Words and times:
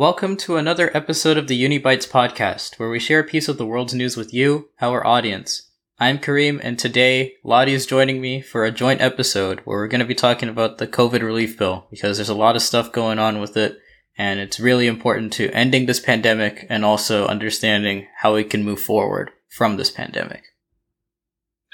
Welcome 0.00 0.38
to 0.38 0.56
another 0.56 0.90
episode 0.96 1.36
of 1.36 1.46
the 1.46 1.62
Unibytes 1.62 2.08
podcast, 2.08 2.78
where 2.78 2.88
we 2.88 2.98
share 2.98 3.20
a 3.20 3.24
piece 3.24 3.48
of 3.48 3.58
the 3.58 3.66
world's 3.66 3.92
news 3.92 4.16
with 4.16 4.32
you, 4.32 4.70
our 4.80 5.06
audience. 5.06 5.72
I'm 5.98 6.18
Kareem, 6.18 6.58
and 6.62 6.78
today 6.78 7.34
Lottie 7.44 7.74
is 7.74 7.84
joining 7.84 8.18
me 8.18 8.40
for 8.40 8.64
a 8.64 8.70
joint 8.70 9.02
episode 9.02 9.60
where 9.66 9.76
we're 9.76 9.88
going 9.88 9.98
to 9.98 10.06
be 10.06 10.14
talking 10.14 10.48
about 10.48 10.78
the 10.78 10.86
COVID 10.86 11.20
relief 11.20 11.58
bill 11.58 11.86
because 11.90 12.16
there's 12.16 12.30
a 12.30 12.34
lot 12.34 12.56
of 12.56 12.62
stuff 12.62 12.92
going 12.92 13.18
on 13.18 13.40
with 13.40 13.58
it, 13.58 13.78
and 14.16 14.40
it's 14.40 14.58
really 14.58 14.86
important 14.86 15.34
to 15.34 15.50
ending 15.50 15.84
this 15.84 16.00
pandemic 16.00 16.64
and 16.70 16.82
also 16.82 17.26
understanding 17.26 18.06
how 18.20 18.34
we 18.34 18.42
can 18.42 18.64
move 18.64 18.80
forward 18.80 19.30
from 19.50 19.76
this 19.76 19.90
pandemic. 19.90 20.44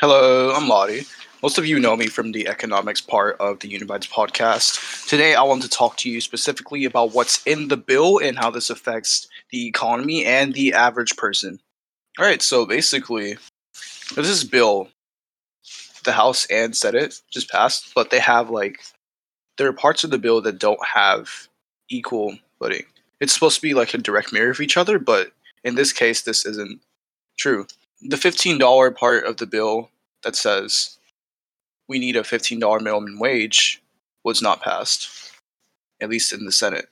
Hello, 0.01 0.53
I'm 0.53 0.67
Lottie. 0.67 1.05
Most 1.47 1.59
of 1.59 1.67
you 1.67 1.79
know 1.79 1.97
me 1.97 2.09
from 2.09 2.33
the 2.33 2.49
economics 2.49 3.01
part 3.01 3.37
of 3.39 3.61
the 3.61 3.69
Unibytes 3.69 4.11
podcast. 4.11 5.07
Today, 5.07 5.37
I 5.37 5.45
want 5.45 5.63
to 5.63 5.69
talk 5.69 5.97
to 5.99 6.11
you 6.11 6.21
specifically 6.21 6.85
about 6.85 7.13
what's 7.13 7.41
in 7.47 7.69
the 7.69 7.77
bill 7.77 8.19
and 8.19 8.37
how 8.37 8.51
this 8.51 8.69
affects 8.69 9.29
the 9.53 9.69
economy 9.69 10.25
and 10.25 10.55
the 10.55 10.73
average 10.73 11.17
person. 11.17 11.61
All 12.19 12.25
right, 12.25 12.43
so 12.43 12.67
basically, 12.67 13.37
this 14.17 14.27
is 14.27 14.43
bill 14.43 14.89
the 16.03 16.11
House 16.11 16.47
and 16.47 16.77
Senate 16.77 17.23
just 17.31 17.49
passed, 17.49 17.95
but 17.95 18.11
they 18.11 18.19
have 18.19 18.51
like 18.51 18.81
there 19.57 19.69
are 19.69 19.73
parts 19.73 20.03
of 20.03 20.11
the 20.11 20.19
bill 20.19 20.41
that 20.41 20.59
don't 20.59 20.85
have 20.85 21.47
equal 21.89 22.37
footing. 22.59 22.87
It's 23.21 23.33
supposed 23.33 23.55
to 23.55 23.63
be 23.63 23.73
like 23.73 23.95
a 23.95 23.99
direct 23.99 24.33
mirror 24.33 24.51
of 24.51 24.61
each 24.61 24.77
other, 24.77 24.99
but 24.99 25.31
in 25.63 25.77
this 25.77 25.93
case, 25.93 26.23
this 26.23 26.45
isn't 26.45 26.81
true. 27.39 27.69
The 28.03 28.17
$15 28.17 28.97
part 28.97 29.25
of 29.27 29.37
the 29.37 29.47
bill 29.47 29.91
that 30.25 30.35
says 30.35 30.97
we 31.89 31.99
need 31.99 32.17
a 32.17 32.23
$15 32.23 32.83
minimum 32.83 33.19
wage 33.19 33.83
was 34.25 34.43
not 34.43 34.63
passed, 34.63 35.09
at 36.01 36.11
least 36.11 36.33
in 36.33 36.45
the 36.45 36.53
Senate. 36.53 36.87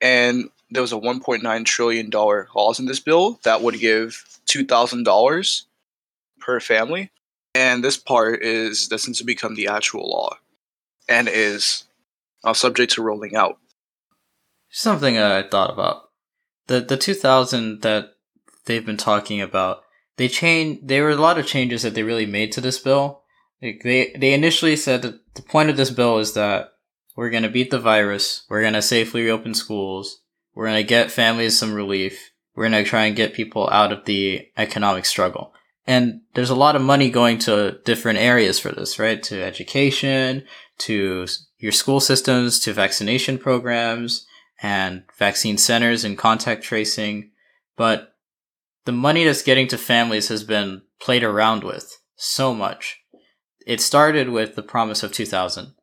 And 0.00 0.50
there 0.70 0.82
was 0.82 0.92
a 0.92 0.96
$1.9 0.96 1.64
trillion 1.64 2.10
clause 2.10 2.78
in 2.78 2.86
this 2.86 3.00
bill 3.00 3.38
that 3.42 3.62
would 3.62 3.78
give 3.78 4.24
$2,000 4.46 5.64
per 6.38 6.60
family. 6.60 7.10
And 7.54 7.84
this 7.84 7.96
part 7.96 8.42
is 8.42 8.88
destined 8.88 9.16
to 9.16 9.24
become 9.24 9.54
the 9.54 9.68
actual 9.68 10.08
law 10.08 10.38
and 11.08 11.28
is 11.28 11.84
uh, 12.44 12.54
subject 12.54 12.92
to 12.92 13.02
rolling 13.02 13.36
out. 13.36 13.58
Something 14.70 15.18
I 15.18 15.42
thought 15.42 15.72
about. 15.72 16.10
The 16.68 16.80
the 16.80 16.96
2000 16.96 17.82
that 17.82 18.14
they've 18.66 18.86
been 18.86 18.96
talking 18.96 19.40
about, 19.40 19.82
they 20.16 20.28
changed 20.28 20.86
there 20.86 21.02
were 21.02 21.10
a 21.10 21.16
lot 21.16 21.38
of 21.38 21.46
changes 21.46 21.82
that 21.82 21.94
they 21.94 22.04
really 22.04 22.26
made 22.26 22.52
to 22.52 22.60
this 22.60 22.78
bill. 22.78 23.19
Like 23.62 23.82
they 23.82 24.12
they 24.18 24.32
initially 24.32 24.76
said 24.76 25.02
that 25.02 25.34
the 25.34 25.42
point 25.42 25.70
of 25.70 25.76
this 25.76 25.90
bill 25.90 26.18
is 26.18 26.32
that 26.34 26.72
we're 27.16 27.30
going 27.30 27.42
to 27.42 27.48
beat 27.48 27.70
the 27.70 27.78
virus, 27.78 28.44
we're 28.48 28.62
going 28.62 28.74
to 28.74 28.82
safely 28.82 29.22
reopen 29.22 29.54
schools, 29.54 30.22
we're 30.54 30.66
going 30.66 30.82
to 30.82 30.88
get 30.88 31.10
families 31.10 31.58
some 31.58 31.74
relief, 31.74 32.30
we're 32.54 32.68
going 32.68 32.84
to 32.84 32.88
try 32.88 33.04
and 33.04 33.16
get 33.16 33.34
people 33.34 33.68
out 33.70 33.92
of 33.92 34.04
the 34.04 34.48
economic 34.56 35.04
struggle. 35.04 35.52
And 35.86 36.20
there's 36.34 36.50
a 36.50 36.54
lot 36.54 36.76
of 36.76 36.82
money 36.82 37.10
going 37.10 37.38
to 37.40 37.78
different 37.84 38.18
areas 38.18 38.58
for 38.58 38.70
this, 38.70 38.98
right? 38.98 39.22
To 39.24 39.42
education, 39.42 40.44
to 40.78 41.26
your 41.58 41.72
school 41.72 42.00
systems, 42.00 42.60
to 42.60 42.72
vaccination 42.72 43.38
programs 43.38 44.26
and 44.62 45.04
vaccine 45.18 45.58
centers 45.58 46.04
and 46.04 46.16
contact 46.16 46.62
tracing. 46.62 47.30
But 47.76 48.14
the 48.84 48.92
money 48.92 49.24
that's 49.24 49.42
getting 49.42 49.68
to 49.68 49.78
families 49.78 50.28
has 50.28 50.44
been 50.44 50.82
played 51.00 51.24
around 51.24 51.64
with 51.64 52.00
so 52.16 52.54
much. 52.54 52.99
It 53.66 53.80
started 53.80 54.30
with 54.30 54.54
the 54.54 54.62
promise 54.62 55.02
of 55.02 55.12
2000. 55.12 55.74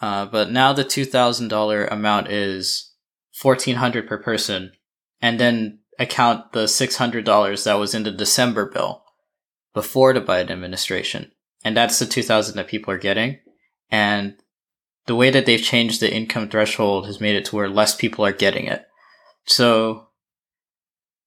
Uh, 0.00 0.26
but 0.26 0.50
now 0.50 0.72
the 0.72 0.84
$2,000 0.84 1.90
amount 1.90 2.28
is 2.28 2.92
1400 3.40 4.08
per 4.08 4.18
person 4.18 4.72
and 5.20 5.38
then 5.40 5.78
account 5.98 6.52
the 6.52 6.64
$600 6.64 7.64
that 7.64 7.74
was 7.74 7.94
in 7.94 8.02
the 8.02 8.10
December 8.10 8.66
bill 8.66 9.04
before 9.72 10.12
the 10.12 10.20
Biden 10.20 10.50
administration. 10.50 11.32
And 11.64 11.76
that's 11.76 11.98
the 11.98 12.06
2000 12.06 12.56
that 12.56 12.68
people 12.68 12.92
are 12.92 12.98
getting. 12.98 13.38
And 13.90 14.36
the 15.06 15.14
way 15.14 15.30
that 15.30 15.46
they've 15.46 15.60
changed 15.62 16.00
the 16.00 16.12
income 16.12 16.48
threshold 16.48 17.06
has 17.06 17.20
made 17.20 17.36
it 17.36 17.46
to 17.46 17.56
where 17.56 17.68
less 17.68 17.94
people 17.94 18.24
are 18.24 18.32
getting 18.32 18.66
it. 18.66 18.84
So 19.46 20.08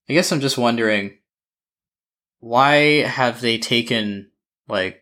I 0.10 0.14
guess 0.14 0.32
I'm 0.32 0.42
just 0.42 0.58
wondering 0.58 1.18
why 2.40 3.02
have 3.02 3.42
they 3.42 3.58
taken 3.58 4.32
like 4.68 5.02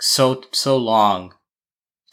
so 0.00 0.42
so 0.52 0.76
long 0.76 1.34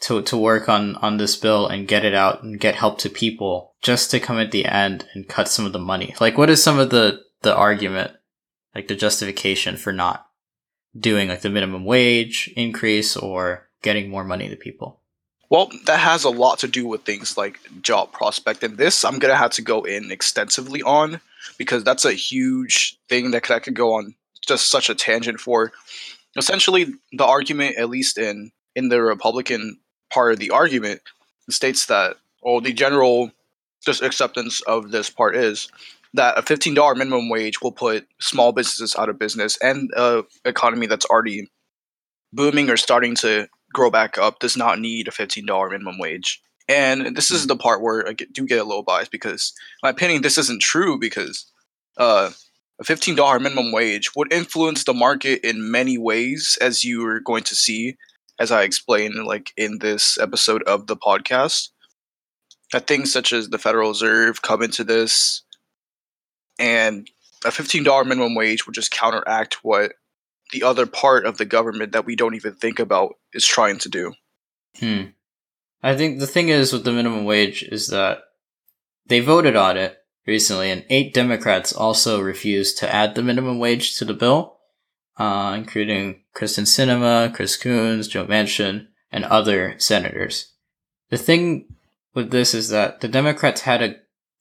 to 0.00 0.22
to 0.22 0.36
work 0.36 0.68
on 0.68 0.96
on 0.96 1.16
this 1.16 1.36
bill 1.36 1.66
and 1.66 1.88
get 1.88 2.04
it 2.04 2.14
out 2.14 2.42
and 2.42 2.60
get 2.60 2.74
help 2.74 2.98
to 2.98 3.08
people 3.08 3.74
just 3.82 4.10
to 4.10 4.20
come 4.20 4.38
at 4.38 4.50
the 4.50 4.66
end 4.66 5.06
and 5.14 5.28
cut 5.28 5.48
some 5.48 5.66
of 5.66 5.72
the 5.72 5.78
money. 5.78 6.14
Like 6.20 6.36
what 6.38 6.50
is 6.50 6.62
some 6.62 6.78
of 6.78 6.90
the 6.90 7.22
the 7.42 7.54
argument 7.54 8.12
like 8.74 8.88
the 8.88 8.96
justification 8.96 9.76
for 9.76 9.92
not 9.92 10.26
doing 10.98 11.28
like 11.28 11.42
the 11.42 11.50
minimum 11.50 11.84
wage 11.84 12.52
increase 12.56 13.16
or 13.16 13.68
getting 13.82 14.10
more 14.10 14.24
money 14.24 14.48
to 14.48 14.56
people? 14.56 15.00
Well, 15.50 15.70
that 15.86 16.00
has 16.00 16.24
a 16.24 16.30
lot 16.30 16.58
to 16.60 16.68
do 16.68 16.86
with 16.86 17.02
things 17.02 17.36
like 17.36 17.60
job 17.80 18.12
prospect. 18.12 18.62
And 18.62 18.76
this 18.76 19.04
I'm 19.04 19.18
gonna 19.18 19.36
have 19.36 19.52
to 19.52 19.62
go 19.62 19.84
in 19.84 20.10
extensively 20.10 20.82
on 20.82 21.20
because 21.58 21.84
that's 21.84 22.04
a 22.04 22.12
huge 22.12 22.98
thing 23.08 23.30
that 23.30 23.42
could, 23.42 23.56
I 23.56 23.58
could 23.58 23.74
go 23.74 23.94
on 23.94 24.14
just 24.46 24.70
such 24.70 24.90
a 24.90 24.94
tangent 24.94 25.40
for. 25.40 25.72
Essentially, 26.36 26.86
the 27.12 27.24
argument, 27.24 27.76
at 27.76 27.88
least 27.88 28.18
in 28.18 28.50
in 28.74 28.88
the 28.88 29.00
Republican 29.02 29.78
part 30.12 30.32
of 30.32 30.38
the 30.38 30.50
argument, 30.50 31.00
states 31.48 31.86
that, 31.86 32.16
or 32.42 32.60
the 32.60 32.72
general 32.72 33.30
just 33.84 34.02
acceptance 34.02 34.60
of 34.62 34.90
this 34.90 35.10
part 35.10 35.36
is 35.36 35.68
that 36.14 36.38
a 36.38 36.42
$15 36.42 36.96
minimum 36.96 37.28
wage 37.28 37.60
will 37.60 37.72
put 37.72 38.06
small 38.20 38.52
businesses 38.52 38.96
out 38.96 39.08
of 39.08 39.18
business 39.18 39.58
and 39.60 39.90
a 39.96 40.22
economy 40.44 40.86
that's 40.86 41.04
already 41.06 41.50
booming 42.32 42.70
or 42.70 42.76
starting 42.76 43.14
to 43.16 43.48
grow 43.72 43.90
back 43.90 44.16
up 44.16 44.38
does 44.38 44.56
not 44.56 44.78
need 44.78 45.08
a 45.08 45.10
$15 45.10 45.70
minimum 45.70 45.98
wage. 45.98 46.40
And 46.68 47.14
this 47.16 47.30
is 47.30 47.42
hmm. 47.42 47.48
the 47.48 47.56
part 47.56 47.82
where 47.82 48.08
I 48.08 48.12
get, 48.12 48.32
do 48.32 48.46
get 48.46 48.60
a 48.60 48.64
little 48.64 48.82
biased 48.82 49.10
because, 49.10 49.52
in 49.82 49.88
my 49.88 49.90
opinion, 49.90 50.22
this 50.22 50.38
isn't 50.38 50.62
true 50.62 50.98
because 50.98 51.50
uh, 51.98 52.30
a 52.80 52.84
$15 52.84 53.40
minimum 53.40 53.72
wage 53.72 54.14
would 54.16 54.32
influence 54.32 54.84
the 54.84 54.94
market 54.94 55.46
in 55.46 55.70
many 55.70 55.96
ways, 55.96 56.58
as 56.60 56.82
you 56.82 57.06
are 57.06 57.20
going 57.20 57.44
to 57.44 57.54
see, 57.54 57.96
as 58.38 58.50
I 58.50 58.62
explained, 58.62 59.14
like 59.24 59.52
in 59.56 59.78
this 59.78 60.18
episode 60.18 60.62
of 60.64 60.86
the 60.86 60.96
podcast. 60.96 61.70
That 62.72 62.86
things 62.86 63.12
such 63.12 63.32
as 63.32 63.48
the 63.48 63.58
Federal 63.58 63.90
Reserve 63.90 64.42
come 64.42 64.62
into 64.62 64.82
this, 64.82 65.42
and 66.58 67.08
a 67.44 67.50
$15 67.50 68.06
minimum 68.06 68.34
wage 68.34 68.66
would 68.66 68.74
just 68.74 68.90
counteract 68.90 69.62
what 69.62 69.92
the 70.52 70.64
other 70.64 70.86
part 70.86 71.26
of 71.26 71.38
the 71.38 71.44
government 71.44 71.92
that 71.92 72.06
we 72.06 72.16
don't 72.16 72.34
even 72.34 72.54
think 72.54 72.78
about 72.78 73.16
is 73.32 73.46
trying 73.46 73.78
to 73.78 73.88
do. 73.88 74.14
Hmm. 74.78 75.02
I 75.82 75.94
think 75.96 76.18
the 76.18 76.26
thing 76.26 76.48
is 76.48 76.72
with 76.72 76.84
the 76.84 76.92
minimum 76.92 77.24
wage 77.24 77.62
is 77.62 77.88
that 77.88 78.22
they 79.06 79.20
voted 79.20 79.54
on 79.54 79.76
it 79.76 79.98
recently, 80.26 80.70
and 80.70 80.84
eight 80.88 81.14
Democrats 81.14 81.72
also 81.72 82.20
refused 82.20 82.78
to 82.78 82.94
add 82.94 83.14
the 83.14 83.22
minimum 83.22 83.58
wage 83.58 83.96
to 83.98 84.04
the 84.04 84.14
bill, 84.14 84.58
uh, 85.16 85.54
including 85.56 86.22
Kyrsten 86.34 86.64
Sinema, 86.64 87.32
Chris 87.34 87.56
Coons, 87.56 88.08
Joe 88.08 88.26
Manchin, 88.26 88.88
and 89.12 89.24
other 89.24 89.74
senators. 89.78 90.52
The 91.10 91.18
thing 91.18 91.66
with 92.14 92.30
this 92.30 92.54
is 92.54 92.68
that 92.70 93.00
the 93.00 93.08
Democrats 93.08 93.62
had 93.62 93.82
a 93.82 93.96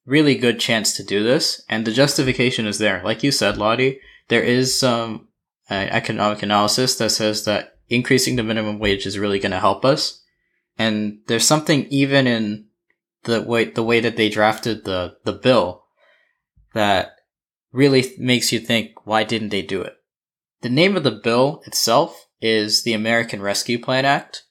really 0.05 0.35
good 0.35 0.59
chance 0.59 0.94
to 0.94 1.03
do 1.03 1.23
this, 1.23 1.63
and 1.69 1.85
the 1.85 1.91
justification 1.91 2.65
is 2.65 2.77
there. 2.77 3.01
Like 3.03 3.23
you 3.23 3.31
said, 3.31 3.57
Lottie, 3.57 4.00
there 4.29 4.44
is 4.44 4.77
some 4.77 5.27
uh, 5.69 5.75
economic 5.75 6.44
analysis 6.44 6.95
that 6.95 7.11
says 7.11 7.45
that 7.45 7.77
increasing 7.89 8.35
the 8.35 8.44
minimum 8.44 8.79
wage 8.79 9.05
is 9.05 9.19
really 9.19 9.39
going 9.39 9.51
to 9.51 9.59
help 9.59 9.85
us. 9.85 10.21
And 10.77 11.19
there's 11.27 11.45
something 11.45 11.85
even 11.89 12.25
in 12.27 12.65
the 13.23 13.41
way 13.41 13.66
the 13.66 13.84
way 13.84 14.00
that 14.00 14.17
they 14.17 14.29
drafted 14.29 14.85
the 14.85 15.17
the 15.23 15.34
bill 15.34 15.83
that 16.74 17.12
really 17.71 18.13
makes 18.18 18.51
you 18.51 18.59
think 18.59 19.06
why 19.06 19.24
didn't 19.24 19.50
they 19.50 19.62
do 19.62 19.81
it? 19.81 19.95
The 20.62 20.69
name 20.69 20.95
of 20.95 21.03
the 21.03 21.12
bill 21.12 21.62
itself 21.65 22.27
is 22.42 22.83
the 22.83 22.94
American 22.94 23.42
Rescue 23.42 23.80
Plan 23.80 24.06
Act. 24.06 24.44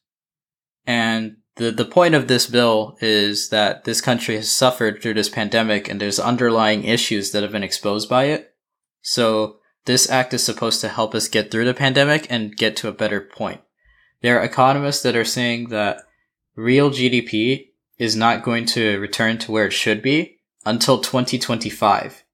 And 0.86 1.36
the, 1.56 1.70
the 1.70 1.84
point 1.84 2.14
of 2.14 2.28
this 2.28 2.46
bill 2.46 2.96
is 3.00 3.50
that 3.50 3.84
this 3.84 4.00
country 4.00 4.36
has 4.36 4.50
suffered 4.50 5.00
through 5.00 5.14
this 5.14 5.28
pandemic 5.28 5.88
and 5.88 6.00
there's 6.00 6.18
underlying 6.18 6.84
issues 6.84 7.30
that 7.32 7.42
have 7.42 7.52
been 7.52 7.62
exposed 7.62 8.08
by 8.08 8.24
it. 8.24 8.54
So 9.02 9.58
this 9.84 10.10
act 10.10 10.32
is 10.32 10.42
supposed 10.42 10.80
to 10.80 10.88
help 10.88 11.14
us 11.14 11.28
get 11.28 11.50
through 11.50 11.66
the 11.66 11.74
pandemic 11.74 12.26
and 12.30 12.56
get 12.56 12.76
to 12.76 12.88
a 12.88 12.92
better 12.92 13.20
point. 13.20 13.60
There 14.22 14.38
are 14.38 14.44
economists 14.44 15.02
that 15.02 15.16
are 15.16 15.24
saying 15.24 15.68
that 15.68 15.98
real 16.56 16.90
GDP 16.90 17.71
is 18.02 18.16
not 18.16 18.42
going 18.42 18.66
to 18.66 18.98
return 18.98 19.38
to 19.38 19.52
where 19.52 19.66
it 19.66 19.72
should 19.72 20.02
be 20.02 20.36
until 20.64 21.00
2025. 21.00 22.24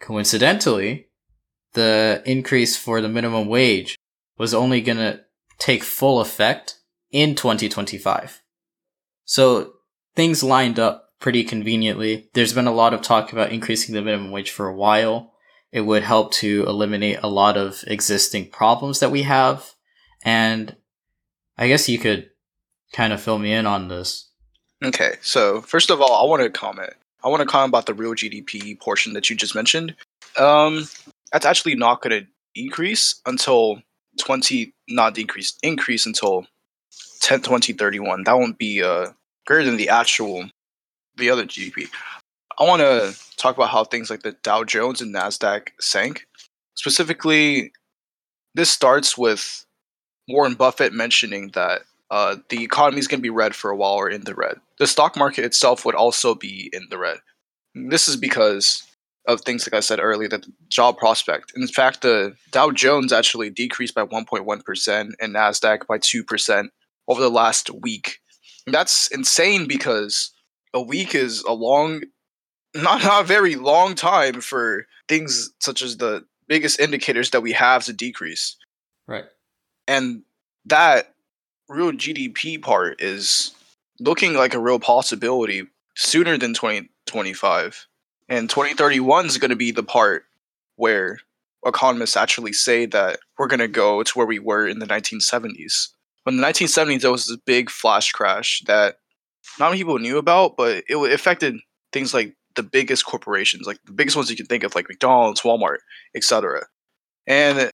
Coincidentally, 0.00 1.06
the 1.74 2.20
increase 2.26 2.76
for 2.76 3.00
the 3.00 3.08
minimum 3.08 3.46
wage 3.46 3.96
was 4.36 4.52
only 4.52 4.80
going 4.80 4.98
to 4.98 5.20
take 5.60 5.84
full 5.84 6.20
effect 6.20 6.80
in 7.12 7.36
2025. 7.36 8.42
So 9.24 9.74
things 10.16 10.42
lined 10.42 10.80
up 10.80 11.10
pretty 11.20 11.44
conveniently. 11.44 12.28
There's 12.34 12.52
been 12.52 12.66
a 12.66 12.74
lot 12.74 12.92
of 12.92 13.00
talk 13.00 13.32
about 13.32 13.52
increasing 13.52 13.94
the 13.94 14.02
minimum 14.02 14.32
wage 14.32 14.50
for 14.50 14.66
a 14.66 14.74
while. 14.74 15.34
It 15.70 15.82
would 15.82 16.02
help 16.02 16.32
to 16.32 16.64
eliminate 16.66 17.20
a 17.22 17.28
lot 17.28 17.56
of 17.56 17.84
existing 17.86 18.50
problems 18.50 18.98
that 18.98 19.12
we 19.12 19.22
have. 19.22 19.70
And 20.24 20.74
I 21.56 21.68
guess 21.68 21.88
you 21.88 22.00
could 22.00 22.30
kind 22.92 23.12
of 23.12 23.22
fill 23.22 23.38
me 23.38 23.52
in 23.52 23.66
on 23.66 23.86
this. 23.86 24.30
Okay, 24.84 25.14
so 25.20 25.60
first 25.60 25.90
of 25.90 26.00
all, 26.00 26.24
I 26.24 26.28
want 26.28 26.42
to 26.42 26.50
comment. 26.50 26.92
I 27.22 27.28
want 27.28 27.40
to 27.40 27.46
comment 27.46 27.70
about 27.70 27.86
the 27.86 27.94
real 27.94 28.14
GDP 28.14 28.78
portion 28.80 29.12
that 29.12 29.30
you 29.30 29.36
just 29.36 29.54
mentioned. 29.54 29.94
Um, 30.36 30.88
that's 31.30 31.46
actually 31.46 31.76
not 31.76 32.02
going 32.02 32.22
to 32.22 32.26
increase 32.60 33.20
until 33.24 33.80
20, 34.18 34.74
not 34.88 35.14
decrease, 35.14 35.56
increase 35.62 36.04
until 36.04 36.46
10, 37.20 37.42
2031. 37.42 38.24
That 38.24 38.36
won't 38.36 38.58
be 38.58 38.82
uh, 38.82 39.08
greater 39.46 39.64
than 39.64 39.76
the 39.76 39.88
actual, 39.88 40.50
the 41.16 41.30
other 41.30 41.44
GDP. 41.44 41.88
I 42.58 42.64
want 42.64 42.80
to 42.80 43.16
talk 43.36 43.56
about 43.56 43.70
how 43.70 43.84
things 43.84 44.10
like 44.10 44.22
the 44.22 44.32
Dow 44.42 44.64
Jones 44.64 45.00
and 45.00 45.14
NASDAQ 45.14 45.68
sank. 45.80 46.26
Specifically, 46.74 47.72
this 48.54 48.70
starts 48.70 49.16
with 49.16 49.64
Warren 50.28 50.54
Buffett 50.54 50.92
mentioning 50.92 51.50
that 51.54 51.82
uh, 52.12 52.36
the 52.50 52.62
economy 52.62 52.98
is 52.98 53.08
going 53.08 53.20
to 53.20 53.22
be 53.22 53.30
red 53.30 53.54
for 53.54 53.70
a 53.70 53.76
while 53.76 53.94
or 53.94 54.10
in 54.10 54.24
the 54.24 54.34
red. 54.34 54.60
The 54.78 54.86
stock 54.86 55.16
market 55.16 55.46
itself 55.46 55.86
would 55.86 55.94
also 55.94 56.34
be 56.34 56.68
in 56.70 56.86
the 56.90 56.98
red. 56.98 57.16
This 57.74 58.06
is 58.06 58.16
because 58.16 58.82
of 59.26 59.40
things 59.40 59.66
like 59.66 59.72
I 59.72 59.80
said 59.80 59.98
earlier, 59.98 60.28
that 60.28 60.44
job 60.68 60.98
prospect. 60.98 61.54
In 61.56 61.66
fact, 61.66 62.02
the 62.02 62.34
Dow 62.50 62.70
Jones 62.70 63.14
actually 63.14 63.48
decreased 63.48 63.94
by 63.94 64.04
1.1% 64.04 65.10
and 65.20 65.34
NASDAQ 65.34 65.86
by 65.86 65.96
2% 65.96 66.68
over 67.08 67.20
the 67.22 67.30
last 67.30 67.70
week. 67.70 68.18
And 68.66 68.74
that's 68.74 69.08
insane 69.08 69.66
because 69.66 70.32
a 70.74 70.82
week 70.82 71.14
is 71.14 71.42
a 71.44 71.54
long, 71.54 72.02
not, 72.74 73.02
not 73.02 73.24
a 73.24 73.26
very 73.26 73.54
long 73.54 73.94
time 73.94 74.42
for 74.42 74.86
things 75.08 75.50
such 75.60 75.80
as 75.80 75.96
the 75.96 76.26
biggest 76.46 76.78
indicators 76.78 77.30
that 77.30 77.40
we 77.40 77.52
have 77.52 77.84
to 77.84 77.94
decrease. 77.94 78.56
Right. 79.08 79.24
And 79.88 80.24
that 80.66 81.11
real 81.72 81.92
GDP 81.92 82.60
part 82.60 83.00
is 83.00 83.54
looking 83.98 84.34
like 84.34 84.54
a 84.54 84.58
real 84.58 84.78
possibility 84.78 85.66
sooner 85.94 86.36
than 86.38 86.54
2025. 86.54 87.86
And 88.28 88.48
2031 88.48 89.26
is 89.26 89.38
going 89.38 89.50
to 89.50 89.56
be 89.56 89.70
the 89.70 89.82
part 89.82 90.24
where 90.76 91.18
economists 91.64 92.16
actually 92.16 92.52
say 92.52 92.86
that 92.86 93.18
we're 93.38 93.46
going 93.46 93.60
to 93.60 93.68
go 93.68 94.02
to 94.02 94.12
where 94.14 94.26
we 94.26 94.38
were 94.38 94.66
in 94.66 94.78
the 94.78 94.86
1970s. 94.86 95.88
When 96.24 96.36
the 96.36 96.46
1970s, 96.46 97.00
there 97.00 97.12
was 97.12 97.26
this 97.26 97.36
big 97.44 97.70
flash 97.70 98.12
crash 98.12 98.62
that 98.66 98.96
not 99.58 99.70
many 99.70 99.80
people 99.80 99.98
knew 99.98 100.18
about, 100.18 100.56
but 100.56 100.84
it 100.88 101.12
affected 101.12 101.56
things 101.92 102.14
like 102.14 102.34
the 102.54 102.62
biggest 102.62 103.04
corporations, 103.04 103.66
like 103.66 103.78
the 103.84 103.92
biggest 103.92 104.16
ones 104.16 104.30
you 104.30 104.36
can 104.36 104.46
think 104.46 104.62
of, 104.62 104.74
like 104.74 104.88
McDonald's, 104.88 105.40
Walmart, 105.40 105.78
etc. 106.14 106.66
And 107.26 107.70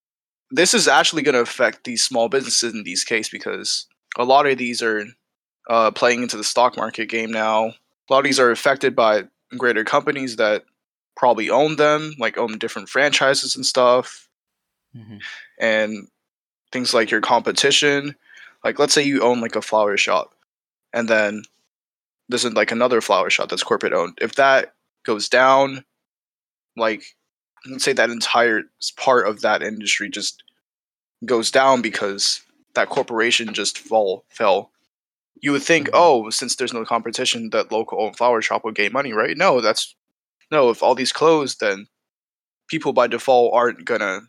this 0.51 0.75
is 0.75 0.89
actually 0.89 1.23
going 1.23 1.35
to 1.35 1.41
affect 1.41 1.85
these 1.85 2.05
small 2.05 2.29
businesses 2.29 2.73
in 2.73 2.85
these 2.85 3.05
cases 3.05 3.31
because 3.31 3.87
a 4.17 4.25
lot 4.25 4.47
of 4.47 4.59
these 4.59 4.83
are 4.83 5.05
uh, 5.69 5.91
playing 5.91 6.23
into 6.23 6.37
the 6.37 6.45
stock 6.45 6.77
market 6.77 7.07
game 7.07 7.31
now. 7.31 7.67
A 7.67 8.13
lot 8.13 8.19
of 8.21 8.25
these 8.25 8.41
are 8.41 8.51
affected 8.51 8.97
by 8.97 9.25
greater 9.57 9.85
companies 9.85 10.37
that 10.37 10.65
probably 11.17 11.51
own 11.51 11.77
them, 11.77 12.15
like 12.19 12.39
own 12.39 12.59
different 12.59 12.89
franchises 12.89 13.57
and 13.57 13.67
stuff, 13.67 14.29
mm-hmm. 14.97 15.19
and 15.61 16.09
things 16.73 16.95
like 16.95 17.11
your 17.11 17.21
competition. 17.21 18.15
Like, 18.65 18.79
let's 18.79 18.95
say 18.95 19.03
you 19.03 19.23
own 19.23 19.41
like 19.41 19.57
a 19.57 19.63
flower 19.63 19.97
shop, 19.97 20.35
and 20.93 21.09
then 21.09 21.43
this 22.29 22.45
is 22.45 22.55
like 22.55 22.73
another 22.73 23.01
flower 23.01 23.31
shop 23.31 23.51
that's 23.51 23.63
corporate 23.63 23.93
owned. 23.93 24.19
If 24.21 24.37
that 24.37 24.75
goes 25.05 25.29
down, 25.29 25.85
like 26.77 27.17
let's 27.69 27.85
say 27.85 27.93
that 27.93 28.11
entire 28.11 28.63
part 28.97 29.27
of 29.27 29.41
that 29.43 29.63
industry 29.63 30.09
just 30.09 30.43
goes 31.25 31.51
down 31.51 31.83
because 31.83 32.43
that 32.75 32.89
corporation 32.89 33.53
just 33.53 33.79
fall 33.79 34.25
fell. 34.29 34.71
You 35.41 35.53
would 35.53 35.63
think 35.63 35.89
mm-hmm. 35.89 35.97
oh 35.97 36.31
since 36.31 36.57
there's 36.57 36.73
no 36.73 36.85
competition 36.85 37.51
that 37.51 37.73
local 37.73 38.01
owned 38.01 38.17
flower 38.17 38.43
shop 38.43 38.65
will 38.65 38.73
gain 38.73 38.93
money 38.93 39.13
right? 39.13 39.37
No 39.37 39.61
that's 39.61 39.95
no 40.51 40.71
if 40.71 40.83
all 40.83 40.95
these 40.95 41.13
close 41.13 41.57
then 41.57 41.87
people 42.69 42.93
by 42.93 43.07
default 43.07 43.55
aren't 43.55 43.85
gonna 43.85 44.21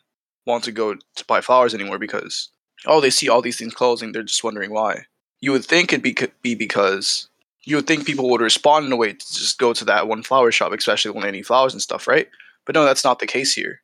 want 0.45 0.63
to 0.63 0.71
go 0.71 0.95
to 0.95 1.25
buy 1.27 1.41
flowers 1.41 1.74
anymore 1.74 2.00
because 2.00 2.50
oh 2.86 3.01
they 3.01 3.09
see 3.09 3.30
all 3.30 3.41
these 3.41 3.57
things 3.57 3.74
closing 3.74 4.12
they're 4.12 4.24
just 4.24 4.44
wondering 4.44 4.71
why. 4.71 5.06
You 5.41 5.53
would 5.53 5.63
think 5.63 5.94
it'd 5.94 6.03
be, 6.03 6.18
be 6.41 6.56
because 6.56 7.30
you 7.63 7.77
would 7.77 7.88
think 7.88 8.06
people 8.06 8.30
would 8.30 8.41
respond 8.41 8.86
in 8.86 8.91
a 8.91 8.97
way 8.97 9.13
to 9.13 9.33
just 9.33 9.57
go 9.57 9.71
to 9.71 9.86
that 9.86 10.07
one 10.07 10.24
flower 10.24 10.51
shop 10.51 10.71
especially 10.74 11.12
when 11.12 11.24
they 11.24 11.31
need 11.31 11.45
flowers 11.45 11.74
and 11.74 11.81
stuff 11.81 12.07
right 12.07 12.27
but 12.69 12.75
no, 12.75 12.86
that's 12.86 13.04
not 13.04 13.18
the 13.18 13.25
case 13.25 13.54
here. 13.54 13.81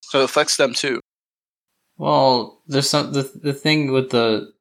So 0.00 0.18
it 0.18 0.24
affects 0.24 0.56
them 0.56 0.74
too. 0.74 0.98
Well, 1.96 2.60
there's 2.66 2.90
some 2.90 3.12
the 3.12 3.30
the 3.40 3.52
thing 3.52 3.92
with 3.92 4.10
the 4.10 4.52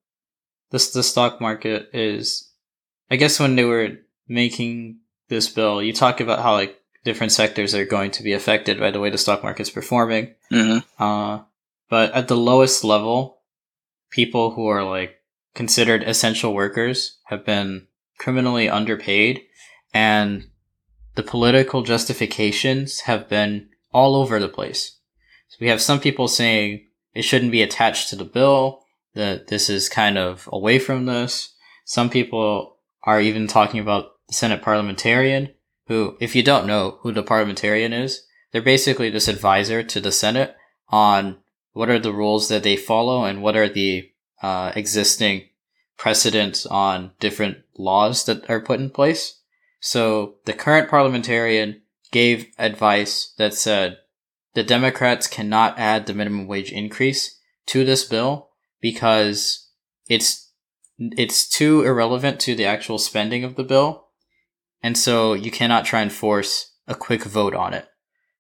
this 0.70 0.92
the 0.92 1.02
stock 1.02 1.42
market 1.42 1.90
is, 1.92 2.48
I 3.10 3.16
guess 3.16 3.40
when 3.40 3.56
they 3.56 3.64
were 3.64 3.98
making 4.28 5.00
this 5.30 5.50
bill, 5.50 5.82
you 5.82 5.94
talk 5.94 6.20
about 6.20 6.44
how 6.44 6.54
like 6.54 6.80
different 7.06 7.32
sectors 7.32 7.74
are 7.74 7.86
going 7.86 8.12
to 8.12 8.22
be 8.22 8.34
affected 8.34 8.80
by 8.80 8.92
the 8.92 9.00
way 9.00 9.10
the 9.10 9.18
stock 9.18 9.42
market's 9.42 9.72
performing. 9.72 10.36
Mm-hmm. 10.54 11.04
Uh, 11.04 11.40
but 11.90 12.14
at 12.14 12.28
the 12.28 12.38
lowest 12.38 12.84
level, 12.84 13.40
people 14.12 14.52
who 14.52 14.68
are 14.68 14.84
like 14.84 15.16
considered 15.56 16.04
essential 16.04 16.54
workers 16.54 17.18
have 17.30 17.44
been 17.44 17.88
criminally 18.20 18.70
underpaid, 18.70 19.42
and 19.92 20.52
the 21.16 21.24
political 21.24 21.82
justifications 21.82 23.02
have 23.02 23.28
been 23.28 23.70
all 23.92 24.16
over 24.16 24.40
the 24.40 24.50
place. 24.50 24.98
So 25.48 25.58
we 25.62 25.68
have 25.68 25.82
some 25.82 26.00
people 26.00 26.28
saying 26.28 26.86
it 27.14 27.24
shouldn't 27.24 27.52
be 27.52 27.62
attached 27.62 28.10
to 28.10 28.16
the 28.16 28.26
bill, 28.26 28.84
that 29.14 29.48
this 29.48 29.70
is 29.70 29.88
kind 29.88 30.18
of 30.18 30.50
away 30.52 30.78
from 30.78 31.06
this. 31.06 31.56
Some 31.86 32.10
people 32.10 32.78
are 33.04 33.22
even 33.22 33.48
talking 33.48 33.80
about 33.80 34.12
the 34.28 34.34
Senate 34.34 34.62
parliamentarian, 34.62 35.54
who, 35.88 36.18
if 36.20 36.36
you 36.36 36.44
don't 36.44 36.68
know 36.68 36.98
who 37.02 37.12
the 37.12 37.24
parliamentarian 37.24 37.94
is, 37.94 38.26
they're 38.52 38.62
basically 38.62 39.10
this 39.10 39.28
advisor 39.28 39.84
to 39.84 40.02
the 40.02 40.12
Senate 40.12 40.56
on 40.90 41.38
what 41.74 41.90
are 41.90 42.00
the 42.00 42.14
rules 42.14 42.50
that 42.50 42.64
they 42.64 42.76
follow 42.76 43.24
and 43.24 43.42
what 43.42 43.56
are 43.56 43.70
the 43.70 44.12
uh, 44.42 44.72
existing 44.76 45.50
precedents 45.98 46.66
on 46.66 47.12
different 47.20 47.58
laws 47.78 48.26
that 48.26 48.50
are 48.50 48.60
put 48.60 48.80
in 48.80 48.90
place. 48.90 49.42
So 49.86 50.38
the 50.46 50.54
current 50.54 50.90
parliamentarian 50.90 51.84
gave 52.12 52.48
advice 52.58 53.36
that 53.38 53.54
said 53.54 54.00
the 54.56 54.64
Democrats 54.64 55.28
cannot 55.28 55.78
add 55.78 56.08
the 56.08 56.14
minimum 56.16 56.48
wage 56.48 56.72
increase 56.72 57.40
to 57.68 57.86
this 57.86 58.04
bill 58.04 58.50
because 58.82 59.70
it's 60.10 60.52
it's 60.98 61.48
too 61.48 61.84
irrelevant 61.84 62.40
to 62.40 62.56
the 62.56 62.66
actual 62.66 62.98
spending 62.98 63.44
of 63.44 63.58
the 63.58 63.64
bill. 63.64 64.08
And 64.82 64.98
so 64.98 65.34
you 65.34 65.52
cannot 65.52 65.86
try 65.86 66.02
and 66.02 66.12
force 66.12 66.74
a 66.88 66.96
quick 66.96 67.24
vote 67.24 67.54
on 67.54 67.76
it. 67.76 67.88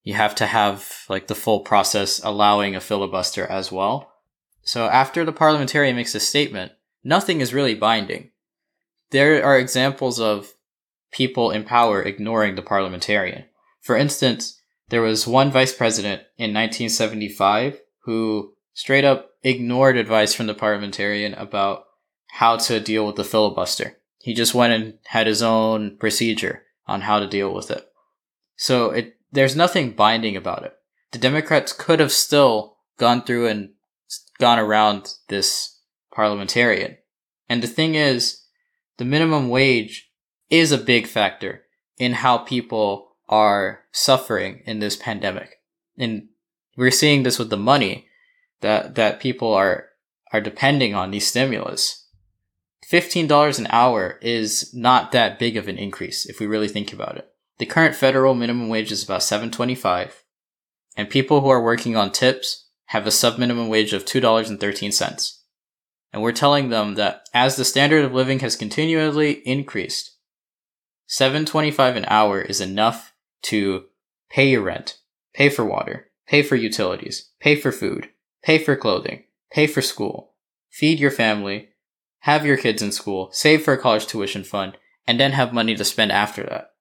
You 0.01 0.15
have 0.15 0.33
to 0.35 0.47
have 0.47 1.05
like 1.09 1.27
the 1.27 1.35
full 1.35 1.59
process 1.59 2.19
allowing 2.23 2.75
a 2.75 2.81
filibuster 2.81 3.45
as 3.45 3.71
well. 3.71 4.11
So 4.63 4.87
after 4.87 5.23
the 5.23 5.31
parliamentarian 5.31 5.95
makes 5.95 6.15
a 6.15 6.19
statement, 6.19 6.71
nothing 7.03 7.39
is 7.39 7.53
really 7.53 7.75
binding. 7.75 8.31
There 9.11 9.45
are 9.45 9.59
examples 9.59 10.19
of 10.19 10.54
people 11.11 11.51
in 11.51 11.63
power 11.63 12.01
ignoring 12.01 12.55
the 12.55 12.61
parliamentarian. 12.61 13.45
For 13.81 13.95
instance, 13.95 14.61
there 14.89 15.01
was 15.01 15.27
one 15.27 15.51
vice 15.51 15.73
president 15.73 16.21
in 16.37 16.53
1975 16.53 17.79
who 18.03 18.53
straight 18.73 19.05
up 19.05 19.31
ignored 19.43 19.97
advice 19.97 20.33
from 20.33 20.47
the 20.47 20.53
parliamentarian 20.53 21.33
about 21.35 21.85
how 22.31 22.57
to 22.57 22.79
deal 22.79 23.05
with 23.05 23.15
the 23.15 23.23
filibuster. 23.23 23.97
He 24.19 24.33
just 24.33 24.53
went 24.53 24.73
and 24.73 24.95
had 25.05 25.27
his 25.27 25.41
own 25.41 25.97
procedure 25.97 26.63
on 26.87 27.01
how 27.01 27.19
to 27.19 27.27
deal 27.27 27.53
with 27.53 27.71
it. 27.71 27.87
So 28.57 28.91
it, 28.91 29.17
there's 29.31 29.55
nothing 29.55 29.91
binding 29.91 30.35
about 30.35 30.63
it. 30.63 30.73
The 31.11 31.19
Democrats 31.19 31.73
could 31.73 31.99
have 31.99 32.11
still 32.11 32.77
gone 32.97 33.23
through 33.23 33.47
and 33.47 33.69
gone 34.39 34.59
around 34.59 35.13
this 35.29 35.79
parliamentarian. 36.13 36.97
And 37.47 37.61
the 37.61 37.67
thing 37.67 37.95
is, 37.95 38.41
the 38.97 39.05
minimum 39.05 39.49
wage 39.49 40.04
is 40.49 40.71
a 40.71 40.77
big 40.77 41.07
factor 41.07 41.63
in 41.97 42.13
how 42.13 42.37
people 42.37 43.15
are 43.27 43.81
suffering 43.91 44.61
in 44.65 44.79
this 44.79 44.95
pandemic. 44.95 45.61
And 45.97 46.29
we're 46.77 46.91
seeing 46.91 47.23
this 47.23 47.39
with 47.39 47.49
the 47.49 47.57
money 47.57 48.07
that, 48.61 48.95
that 48.95 49.19
people 49.19 49.53
are, 49.53 49.87
are 50.31 50.41
depending 50.41 50.93
on 50.93 51.11
these 51.11 51.27
stimulus. 51.27 52.07
$15 52.89 53.59
an 53.59 53.67
hour 53.71 54.19
is 54.21 54.73
not 54.73 55.11
that 55.11 55.39
big 55.39 55.57
of 55.57 55.67
an 55.67 55.77
increase 55.77 56.25
if 56.25 56.39
we 56.39 56.45
really 56.45 56.67
think 56.67 56.93
about 56.93 57.17
it. 57.17 57.27
The 57.57 57.65
current 57.65 57.95
federal 57.95 58.35
minimum 58.35 58.69
wage 58.69 58.91
is 58.91 59.03
about 59.03 59.23
725 59.23 60.23
and 60.95 61.09
people 61.09 61.41
who 61.41 61.49
are 61.49 61.63
working 61.63 61.95
on 61.95 62.11
tips 62.11 62.69
have 62.87 63.07
a 63.07 63.11
sub 63.11 63.37
minimum 63.37 63.67
wage 63.67 63.93
of 63.93 64.05
$2.13. 64.05 65.33
And 66.13 66.21
we're 66.21 66.31
telling 66.31 66.69
them 66.69 66.95
that 66.95 67.27
as 67.33 67.55
the 67.55 67.65
standard 67.65 68.05
of 68.05 68.13
living 68.13 68.39
has 68.39 68.55
continually 68.55 69.31
increased, 69.45 70.14
725 71.07 71.95
an 71.95 72.05
hour 72.07 72.41
is 72.41 72.61
enough 72.61 73.13
to 73.43 73.85
pay 74.29 74.49
your 74.49 74.63
rent, 74.63 74.99
pay 75.33 75.49
for 75.49 75.63
water, 75.63 76.09
pay 76.27 76.41
for 76.41 76.55
utilities, 76.55 77.29
pay 77.39 77.55
for 77.55 77.71
food, 77.71 78.09
pay 78.43 78.57
for 78.57 78.75
clothing, 78.75 79.23
pay 79.51 79.67
for 79.67 79.81
school, 79.81 80.33
feed 80.69 80.99
your 80.99 81.11
family, 81.11 81.69
have 82.19 82.45
your 82.45 82.57
kids 82.57 82.81
in 82.81 82.91
school, 82.91 83.29
save 83.31 83.63
for 83.63 83.73
a 83.73 83.77
college 83.77 84.07
tuition 84.07 84.43
fund, 84.43 84.77
and 85.05 85.19
then 85.19 85.33
have 85.33 85.53
money 85.53 85.75
to 85.75 85.85
spend 85.85 86.11
after 86.11 86.43
that. 86.43 86.71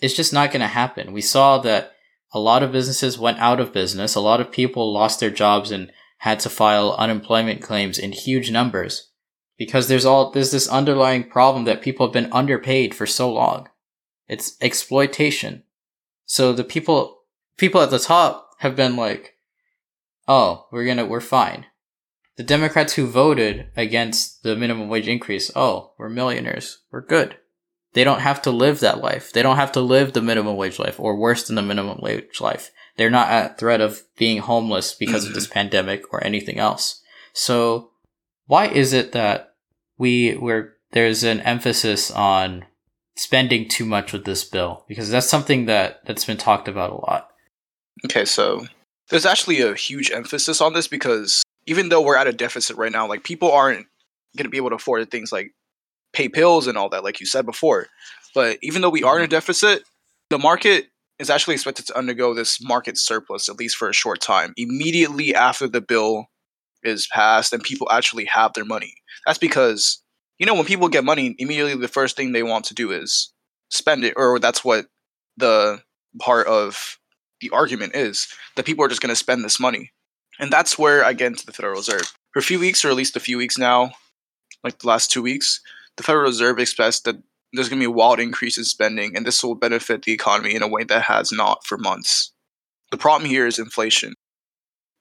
It's 0.00 0.14
just 0.14 0.32
not 0.32 0.52
going 0.52 0.60
to 0.60 0.68
happen. 0.68 1.12
We 1.12 1.22
saw 1.22 1.58
that 1.58 1.92
a 2.32 2.38
lot 2.38 2.62
of 2.62 2.72
businesses 2.72 3.18
went 3.18 3.38
out 3.38 3.60
of 3.60 3.72
business. 3.72 4.14
A 4.14 4.20
lot 4.20 4.40
of 4.40 4.52
people 4.52 4.92
lost 4.92 5.20
their 5.20 5.30
jobs 5.30 5.70
and 5.70 5.90
had 6.18 6.38
to 6.40 6.50
file 6.50 6.94
unemployment 6.98 7.62
claims 7.62 7.98
in 7.98 8.12
huge 8.12 8.50
numbers 8.50 9.10
because 9.56 9.88
there's 9.88 10.04
all 10.04 10.30
there's 10.30 10.50
this 10.50 10.68
underlying 10.68 11.24
problem 11.24 11.64
that 11.64 11.82
people 11.82 12.06
have 12.06 12.12
been 12.12 12.32
underpaid 12.32 12.94
for 12.94 13.06
so 13.06 13.32
long. 13.32 13.68
It's 14.28 14.56
exploitation. 14.60 15.62
So 16.24 16.52
the 16.52 16.64
people 16.64 17.22
people 17.56 17.80
at 17.80 17.90
the 17.90 17.98
top 17.98 18.50
have 18.58 18.76
been 18.76 18.96
like, 18.96 19.34
"Oh, 20.26 20.66
we're 20.70 20.84
going 20.84 20.98
to 20.98 21.06
we're 21.06 21.20
fine." 21.20 21.66
The 22.36 22.42
Democrats 22.42 22.94
who 22.94 23.06
voted 23.06 23.68
against 23.76 24.42
the 24.42 24.56
minimum 24.56 24.88
wage 24.88 25.08
increase, 25.08 25.50
"Oh, 25.56 25.92
we're 25.98 26.08
millionaires. 26.08 26.78
We're 26.90 27.00
good." 27.00 27.36
They 27.94 28.04
don't 28.04 28.20
have 28.20 28.42
to 28.42 28.50
live 28.50 28.80
that 28.80 29.00
life. 29.00 29.32
They 29.32 29.40
don't 29.40 29.56
have 29.56 29.72
to 29.72 29.80
live 29.80 30.12
the 30.12 30.20
minimum 30.20 30.56
wage 30.56 30.78
life 30.78 31.00
or 31.00 31.16
worse 31.16 31.46
than 31.46 31.56
the 31.56 31.62
minimum 31.62 31.98
wage 32.02 32.42
life. 32.42 32.70
They're 32.98 33.08
not 33.08 33.30
at 33.30 33.58
threat 33.58 33.80
of 33.80 34.02
being 34.18 34.38
homeless 34.38 34.92
because 34.92 35.24
of 35.26 35.32
this 35.32 35.46
pandemic 35.56 36.12
or 36.12 36.22
anything 36.22 36.58
else. 36.58 37.00
So 37.32 37.92
why 38.46 38.66
is 38.66 38.92
it 38.92 39.12
that 39.12 39.54
we 39.98 40.32
where 40.32 40.74
there's 40.92 41.24
an 41.24 41.40
emphasis 41.40 42.10
on 42.10 42.64
spending 43.16 43.68
too 43.68 43.84
much 43.84 44.12
with 44.12 44.24
this 44.24 44.44
bill 44.44 44.84
because 44.88 45.10
that's 45.10 45.28
something 45.28 45.66
that 45.66 46.04
that's 46.06 46.24
been 46.24 46.36
talked 46.36 46.68
about 46.68 46.90
a 46.90 46.96
lot. 46.96 47.30
Okay, 48.04 48.24
so 48.24 48.66
there's 49.08 49.26
actually 49.26 49.62
a 49.62 49.74
huge 49.74 50.10
emphasis 50.10 50.60
on 50.60 50.74
this 50.74 50.86
because 50.86 51.42
even 51.66 51.88
though 51.88 52.02
we're 52.02 52.16
at 52.16 52.26
a 52.26 52.32
deficit 52.32 52.76
right 52.76 52.92
now, 52.92 53.08
like 53.08 53.24
people 53.24 53.50
aren't 53.50 53.86
going 54.36 54.44
to 54.44 54.50
be 54.50 54.58
able 54.58 54.70
to 54.70 54.76
afford 54.76 55.10
things 55.10 55.32
like 55.32 55.52
pay 56.12 56.28
pills 56.28 56.66
and 56.66 56.76
all 56.76 56.90
that, 56.90 57.04
like 57.04 57.20
you 57.20 57.26
said 57.26 57.46
before. 57.46 57.86
But 58.34 58.58
even 58.62 58.82
though 58.82 58.90
we 58.90 59.02
are 59.02 59.16
in 59.16 59.22
a 59.22 59.24
mm-hmm. 59.24 59.30
deficit, 59.30 59.82
the 60.28 60.38
market 60.38 60.86
is 61.18 61.30
actually 61.30 61.54
expected 61.54 61.86
to 61.86 61.96
undergo 61.96 62.34
this 62.34 62.62
market 62.62 62.98
surplus 62.98 63.48
at 63.48 63.58
least 63.58 63.76
for 63.76 63.88
a 63.88 63.94
short 63.94 64.20
time 64.20 64.52
immediately 64.58 65.34
after 65.34 65.66
the 65.66 65.80
bill 65.80 66.26
is 66.86 67.06
passed 67.06 67.52
and 67.52 67.62
people 67.62 67.88
actually 67.90 68.24
have 68.26 68.52
their 68.54 68.64
money. 68.64 68.94
That's 69.26 69.38
because 69.38 70.02
you 70.38 70.46
know 70.46 70.54
when 70.54 70.64
people 70.64 70.88
get 70.88 71.04
money, 71.04 71.34
immediately 71.38 71.74
the 71.76 71.88
first 71.88 72.16
thing 72.16 72.32
they 72.32 72.42
want 72.42 72.64
to 72.66 72.74
do 72.74 72.92
is 72.92 73.32
spend 73.70 74.04
it, 74.04 74.14
or 74.16 74.38
that's 74.38 74.64
what 74.64 74.86
the 75.36 75.82
part 76.18 76.46
of 76.46 76.98
the 77.40 77.50
argument 77.50 77.94
is 77.94 78.28
that 78.54 78.64
people 78.64 78.84
are 78.84 78.88
just 78.88 79.02
going 79.02 79.10
to 79.10 79.16
spend 79.16 79.44
this 79.44 79.60
money, 79.60 79.92
and 80.38 80.52
that's 80.52 80.78
where 80.78 81.04
I 81.04 81.12
get 81.12 81.28
into 81.28 81.46
the 81.46 81.52
Federal 81.52 81.76
Reserve. 81.76 82.12
For 82.32 82.40
a 82.40 82.42
few 82.42 82.58
weeks, 82.58 82.84
or 82.84 82.88
at 82.88 82.96
least 82.96 83.16
a 83.16 83.20
few 83.20 83.38
weeks 83.38 83.58
now, 83.58 83.92
like 84.62 84.78
the 84.78 84.88
last 84.88 85.10
two 85.10 85.22
weeks, 85.22 85.60
the 85.96 86.02
Federal 86.02 86.26
Reserve 86.26 86.58
expects 86.58 87.00
that 87.00 87.16
there's 87.52 87.68
going 87.68 87.80
to 87.80 87.88
be 87.88 87.92
a 87.92 87.94
wild 87.94 88.20
increase 88.20 88.58
in 88.58 88.64
spending, 88.64 89.16
and 89.16 89.26
this 89.26 89.42
will 89.42 89.54
benefit 89.54 90.02
the 90.02 90.12
economy 90.12 90.54
in 90.54 90.62
a 90.62 90.68
way 90.68 90.84
that 90.84 91.02
has 91.02 91.32
not 91.32 91.64
for 91.64 91.78
months. 91.78 92.32
The 92.90 92.98
problem 92.98 93.28
here 93.28 93.46
is 93.46 93.58
inflation. 93.58 94.14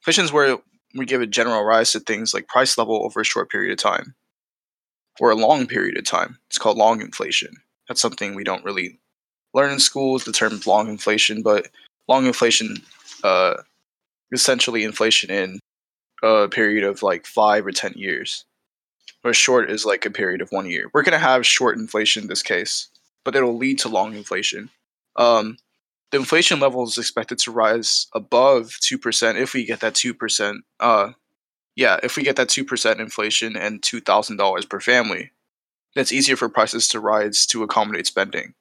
Inflation 0.01 0.25
is 0.25 0.31
where 0.31 0.57
we 0.95 1.05
give 1.05 1.21
a 1.21 1.27
general 1.27 1.63
rise 1.63 1.91
to 1.91 1.99
things 1.99 2.33
like 2.33 2.47
price 2.47 2.77
level 2.77 3.03
over 3.03 3.21
a 3.21 3.25
short 3.25 3.49
period 3.49 3.71
of 3.71 3.77
time 3.77 4.15
or 5.19 5.31
a 5.31 5.35
long 5.35 5.67
period 5.67 5.97
of 5.97 6.05
time. 6.05 6.39
It's 6.47 6.57
called 6.57 6.77
long 6.77 7.01
inflation. 7.01 7.57
That's 7.87 8.01
something 8.01 8.35
we 8.35 8.43
don't 8.43 8.65
really 8.65 8.99
learn 9.53 9.71
in 9.71 9.79
schools, 9.79 10.23
the 10.23 10.31
term 10.31 10.59
long 10.65 10.89
inflation, 10.89 11.41
but 11.41 11.67
long 12.07 12.25
inflation, 12.25 12.77
uh, 13.23 13.55
essentially 14.31 14.83
inflation 14.83 15.31
in 15.31 15.59
a 16.23 16.47
period 16.47 16.83
of 16.83 17.03
like 17.03 17.25
five 17.25 17.65
or 17.65 17.71
10 17.71 17.93
years. 17.95 18.45
Where 19.21 19.33
short 19.33 19.71
is 19.71 19.85
like 19.85 20.05
a 20.05 20.11
period 20.11 20.41
of 20.41 20.51
one 20.51 20.69
year. 20.69 20.89
We're 20.93 21.01
going 21.01 21.13
to 21.13 21.17
have 21.17 21.45
short 21.45 21.77
inflation 21.77 22.23
in 22.23 22.29
this 22.29 22.43
case, 22.43 22.89
but 23.23 23.35
it'll 23.35 23.57
lead 23.57 23.79
to 23.79 23.89
long 23.89 24.13
inflation. 24.13 24.69
Um, 25.15 25.57
inflation 26.15 26.59
level 26.59 26.83
is 26.83 26.97
expected 26.97 27.37
to 27.39 27.51
rise 27.51 28.07
above 28.13 28.77
2% 28.81 29.35
if 29.39 29.53
we 29.53 29.65
get 29.65 29.79
that 29.81 29.93
2%. 29.93 30.57
Uh, 30.79 31.11
yeah, 31.75 31.99
if 32.03 32.15
we 32.15 32.23
get 32.23 32.35
that 32.37 32.47
2% 32.47 32.99
inflation 32.99 33.55
and 33.55 33.81
$2,000 33.81 34.69
per 34.69 34.79
family, 34.79 35.31
then 35.93 36.01
it's 36.01 36.11
easier 36.11 36.35
for 36.35 36.49
prices 36.49 36.87
to 36.89 36.99
rise 36.99 37.45
to 37.47 37.63
accommodate 37.63 38.07
spending. 38.07 38.53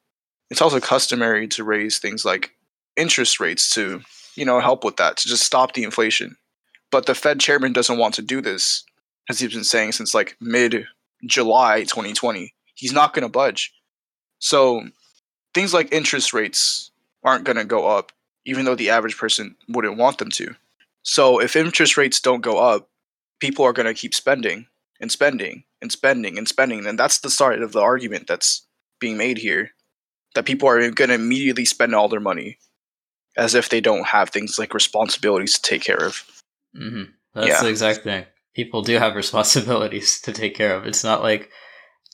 It's 0.49 0.61
also 0.61 0.79
customary 0.79 1.47
to 1.49 1.63
raise 1.63 1.97
things 1.97 2.25
like 2.25 2.51
interest 2.95 3.39
rates 3.39 3.73
to, 3.73 4.01
you 4.35 4.45
know, 4.45 4.59
help 4.59 4.83
with 4.83 4.97
that, 4.97 5.17
to 5.17 5.27
just 5.27 5.43
stop 5.43 5.73
the 5.73 5.83
inflation. 5.83 6.37
But 6.91 7.05
the 7.05 7.15
Fed 7.15 7.39
chairman 7.39 7.73
doesn't 7.73 7.97
want 7.97 8.13
to 8.15 8.21
do 8.21 8.41
this, 8.41 8.83
as 9.29 9.39
he's 9.39 9.53
been 9.53 9.63
saying 9.63 9.93
since 9.93 10.13
like 10.13 10.37
mid 10.39 10.85
July 11.25 11.81
2020. 11.81 12.53
He's 12.75 12.93
not 12.93 13.13
going 13.13 13.23
to 13.23 13.29
budge. 13.29 13.73
So 14.39 14.83
things 15.53 15.73
like 15.73 15.91
interest 15.91 16.33
rates 16.33 16.91
aren't 17.25 17.43
going 17.43 17.57
to 17.57 17.65
go 17.65 17.87
up, 17.87 18.13
even 18.45 18.63
though 18.63 18.75
the 18.75 18.91
average 18.91 19.17
person 19.17 19.55
wouldn't 19.67 19.97
want 19.97 20.19
them 20.19 20.29
to. 20.29 20.55
So 21.01 21.41
if 21.41 21.55
interest 21.55 21.97
rates 21.97 22.21
don't 22.21 22.41
go 22.41 22.59
up, 22.59 22.89
people 23.39 23.65
are 23.65 23.73
going 23.73 23.87
to 23.87 23.93
keep 23.93 24.13
spending 24.13 24.67
and 25.01 25.11
spending 25.11 25.63
and 25.81 25.91
spending 25.91 26.37
and 26.37 26.47
spending. 26.47 26.85
And 26.85 26.97
that's 26.97 27.19
the 27.19 27.29
start 27.29 27.61
of 27.61 27.73
the 27.73 27.81
argument 27.81 28.27
that's 28.27 28.65
being 28.99 29.17
made 29.17 29.37
here 29.37 29.71
that 30.35 30.45
people 30.45 30.69
are 30.69 30.79
going 30.91 31.09
to 31.09 31.15
immediately 31.15 31.65
spend 31.65 31.93
all 31.93 32.07
their 32.07 32.19
money 32.19 32.59
as 33.37 33.55
if 33.55 33.69
they 33.69 33.81
don't 33.81 34.07
have 34.07 34.29
things 34.29 34.57
like 34.57 34.73
responsibilities 34.73 35.53
to 35.53 35.61
take 35.61 35.83
care 35.83 36.03
of. 36.05 36.23
Mm-hmm. 36.75 37.03
That's 37.33 37.47
yeah. 37.47 37.63
the 37.63 37.69
exact 37.69 38.03
thing. 38.03 38.25
People 38.53 38.81
do 38.81 38.97
have 38.97 39.15
responsibilities 39.15 40.21
to 40.21 40.31
take 40.31 40.55
care 40.55 40.75
of. 40.75 40.85
It's 40.85 41.03
not 41.03 41.21
like 41.21 41.49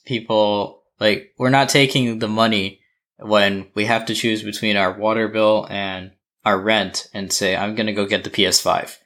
people, 0.04 0.82
like, 0.98 1.32
we're 1.38 1.50
not 1.50 1.68
taking 1.68 2.18
the 2.18 2.28
money 2.28 2.81
when 3.18 3.68
we 3.74 3.86
have 3.86 4.06
to 4.06 4.14
choose 4.14 4.42
between 4.42 4.76
our 4.76 4.92
water 4.92 5.28
bill 5.28 5.66
and 5.70 6.12
our 6.44 6.58
rent 6.58 7.08
and 7.14 7.32
say, 7.32 7.56
I'm 7.56 7.74
going 7.74 7.86
to 7.86 7.92
go 7.92 8.06
get 8.06 8.24
the 8.24 8.30
PS5. 8.30 8.98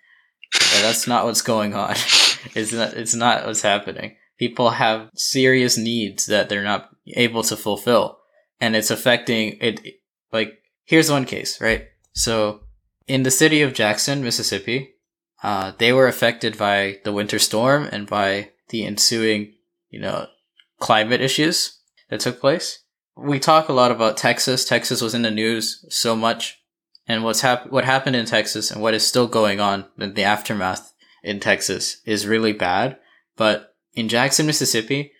Yeah, 0.54 0.82
that's 0.82 1.06
not 1.06 1.24
what's 1.24 1.42
going 1.42 1.74
on. 1.74 1.90
it's 2.54 2.72
not, 2.72 2.94
it's 2.94 3.14
not 3.14 3.46
what's 3.46 3.62
happening. 3.62 4.16
People 4.38 4.70
have 4.70 5.10
serious 5.14 5.76
needs 5.76 6.26
that 6.26 6.48
they're 6.48 6.62
not 6.62 6.90
able 7.08 7.42
to 7.44 7.56
fulfill. 7.56 8.18
And 8.60 8.74
it's 8.74 8.90
affecting 8.90 9.58
it. 9.60 9.80
Like, 10.32 10.58
here's 10.84 11.10
one 11.10 11.24
case, 11.24 11.60
right? 11.60 11.86
So, 12.12 12.60
in 13.06 13.22
the 13.22 13.30
city 13.30 13.62
of 13.62 13.74
Jackson, 13.74 14.22
Mississippi, 14.22 14.94
uh, 15.42 15.72
they 15.78 15.92
were 15.92 16.08
affected 16.08 16.56
by 16.56 16.98
the 17.04 17.12
winter 17.12 17.38
storm 17.38 17.88
and 17.92 18.06
by 18.06 18.50
the 18.70 18.84
ensuing, 18.84 19.52
you 19.90 20.00
know, 20.00 20.26
climate 20.80 21.20
issues 21.20 21.78
that 22.08 22.20
took 22.20 22.40
place 22.40 22.80
we 23.16 23.38
talk 23.38 23.68
a 23.68 23.72
lot 23.72 23.90
about 23.90 24.16
Texas. 24.16 24.64
Texas 24.64 25.00
was 25.00 25.14
in 25.14 25.22
the 25.22 25.30
news 25.30 25.84
so 25.88 26.14
much, 26.14 26.60
and 27.08 27.24
what's 27.24 27.40
hap- 27.40 27.70
what 27.72 27.84
happened 27.84 28.14
in 28.14 28.26
Texas 28.26 28.70
and 28.70 28.82
what 28.82 28.94
is 28.94 29.06
still 29.06 29.26
going 29.26 29.58
on 29.58 29.86
in 29.98 30.14
the 30.14 30.22
aftermath 30.22 30.92
in 31.22 31.40
Texas 31.40 32.02
is 32.04 32.26
really 32.26 32.52
bad. 32.52 32.98
But 33.36 33.74
in 33.94 34.08
Jackson, 34.08 34.46
Mississippi, 34.46 35.12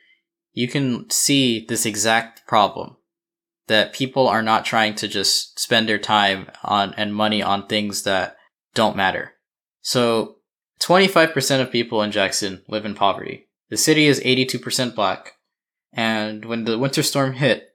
you 0.53 0.69
can 0.69 1.09
see 1.11 1.65
this 1.65 1.87
exact 1.87 2.47
problem 2.47 2.97
that 3.67 3.93
people 3.93 4.29
are 4.29 4.43
not 4.43 4.65
trying 4.65 4.95
to 4.95 5.09
just 5.09 5.59
spend 5.59 5.89
their 5.89 5.99
time 5.99 6.49
on 6.63 6.95
and 6.97 7.15
money 7.15 7.43
on 7.43 7.67
things 7.67 8.03
that 8.03 8.37
don't 8.75 8.97
matter. 8.97 9.33
So 9.81 10.37
25% 10.81 11.61
of 11.61 11.71
people 11.71 12.03
in 12.03 12.13
Jackson 12.13 12.63
live 12.69 12.85
in 12.85 12.95
poverty. 12.95 13.49
The 13.71 13.77
city 13.77 14.07
is 14.07 14.21
82% 14.21 14.95
black. 14.95 15.33
And 15.93 16.45
when 16.45 16.65
the 16.65 16.79
winter 16.79 17.03
storm 17.03 17.33
hit, 17.33 17.71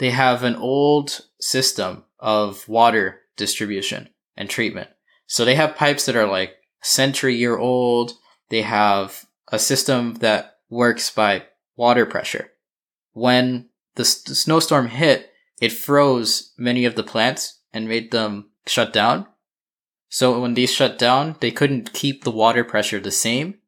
they 0.00 0.10
have 0.10 0.42
an 0.42 0.56
old 0.56 1.26
system 1.40 2.04
of 2.18 2.66
water 2.66 3.20
distribution 3.36 4.08
and 4.34 4.48
treatment. 4.48 4.88
So 5.26 5.44
they 5.44 5.54
have 5.56 5.76
pipes 5.76 6.06
that 6.06 6.16
are 6.16 6.26
like 6.26 6.56
century 6.80 7.36
year 7.36 7.58
old. 7.58 8.14
They 8.48 8.62
have 8.62 9.26
a 9.48 9.58
system 9.58 10.14
that 10.14 10.56
works 10.70 11.10
by 11.10 11.44
water 11.76 12.06
pressure. 12.06 12.50
When 13.12 13.68
the, 13.96 14.04
the 14.26 14.34
snowstorm 14.34 14.88
hit, 14.88 15.30
it 15.60 15.70
froze 15.70 16.54
many 16.56 16.86
of 16.86 16.94
the 16.94 17.02
plants 17.02 17.60
and 17.70 17.86
made 17.86 18.10
them 18.10 18.52
shut 18.66 18.94
down. 18.94 19.26
So 20.08 20.40
when 20.40 20.54
these 20.54 20.72
shut 20.72 20.98
down, 20.98 21.36
they 21.40 21.50
couldn't 21.50 21.92
keep 21.92 22.24
the 22.24 22.30
water 22.30 22.64
pressure 22.64 23.00
the 23.00 23.10
same, 23.10 23.58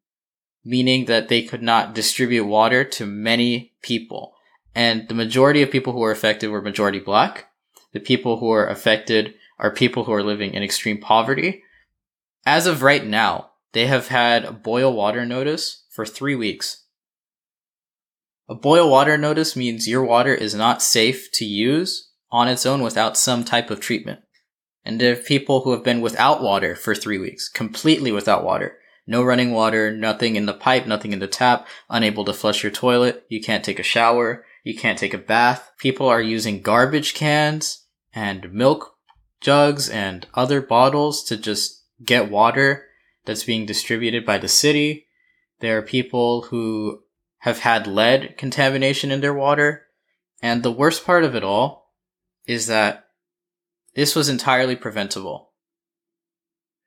meaning 0.65 1.05
that 1.05 1.27
they 1.27 1.43
could 1.43 1.61
not 1.61 1.93
distribute 1.93 2.45
water 2.45 2.83
to 2.85 3.05
many 3.05 3.73
people 3.83 4.32
and 4.75 5.07
the 5.07 5.13
majority 5.13 5.61
of 5.61 5.71
people 5.71 5.93
who 5.93 5.99
were 5.99 6.11
affected 6.11 6.49
were 6.49 6.61
majority 6.61 6.99
black. 6.99 7.49
The 7.93 7.99
people 7.99 8.39
who 8.39 8.51
are 8.51 8.67
affected 8.67 9.35
are 9.59 9.71
people 9.71 10.05
who 10.05 10.13
are 10.13 10.23
living 10.23 10.53
in 10.53 10.63
extreme 10.63 10.99
poverty. 10.99 11.63
As 12.45 12.65
of 12.65 12.81
right 12.81 13.05
now, 13.05 13.51
they 13.73 13.85
have 13.87 14.07
had 14.07 14.43
a 14.43 14.51
boil 14.51 14.93
water 14.93 15.25
notice 15.25 15.85
for 15.89 16.05
three 16.05 16.35
weeks. 16.35 16.85
A 18.49 18.55
boil 18.55 18.89
water 18.89 19.17
notice 19.17 19.55
means 19.55 19.87
your 19.87 20.03
water 20.03 20.33
is 20.33 20.53
not 20.53 20.81
safe 20.81 21.31
to 21.33 21.45
use 21.45 22.11
on 22.31 22.47
its 22.47 22.65
own 22.65 22.81
without 22.81 23.15
some 23.15 23.43
type 23.43 23.69
of 23.69 23.79
treatment. 23.79 24.19
And 24.83 24.99
there 24.99 25.13
are 25.13 25.15
people 25.15 25.61
who 25.61 25.71
have 25.71 25.83
been 25.83 26.01
without 26.01 26.41
water 26.41 26.75
for 26.75 26.93
three 26.93 27.17
weeks, 27.17 27.47
completely 27.47 28.11
without 28.11 28.43
water. 28.43 28.77
No 29.07 29.23
running 29.23 29.51
water, 29.51 29.95
nothing 29.95 30.35
in 30.35 30.45
the 30.45 30.53
pipe, 30.53 30.85
nothing 30.85 31.13
in 31.13 31.19
the 31.19 31.27
tap, 31.27 31.67
unable 31.89 32.25
to 32.25 32.33
flush 32.33 32.63
your 32.63 32.71
toilet, 32.71 33.25
you 33.29 33.41
can't 33.41 33.63
take 33.63 33.79
a 33.79 33.83
shower, 33.83 34.45
you 34.63 34.75
can't 34.75 34.97
take 34.97 35.13
a 35.13 35.17
bath. 35.17 35.71
People 35.77 36.07
are 36.07 36.21
using 36.21 36.61
garbage 36.61 37.13
cans 37.13 37.85
and 38.13 38.51
milk 38.51 38.95
jugs 39.41 39.89
and 39.89 40.25
other 40.33 40.61
bottles 40.61 41.23
to 41.25 41.37
just 41.37 41.83
get 42.03 42.31
water 42.31 42.85
that's 43.25 43.43
being 43.43 43.65
distributed 43.65 44.25
by 44.25 44.37
the 44.37 44.47
city. 44.47 45.07
There 45.59 45.77
are 45.77 45.83
people 45.83 46.43
who 46.43 47.03
have 47.39 47.59
had 47.59 47.87
lead 47.87 48.37
contamination 48.37 49.11
in 49.11 49.19
their 49.19 49.33
water. 49.33 49.87
And 50.41 50.63
the 50.63 50.71
worst 50.71 51.05
part 51.05 51.23
of 51.23 51.35
it 51.35 51.43
all 51.43 51.93
is 52.45 52.67
that 52.67 53.05
this 53.95 54.15
was 54.15 54.29
entirely 54.29 54.75
preventable. 54.75 55.51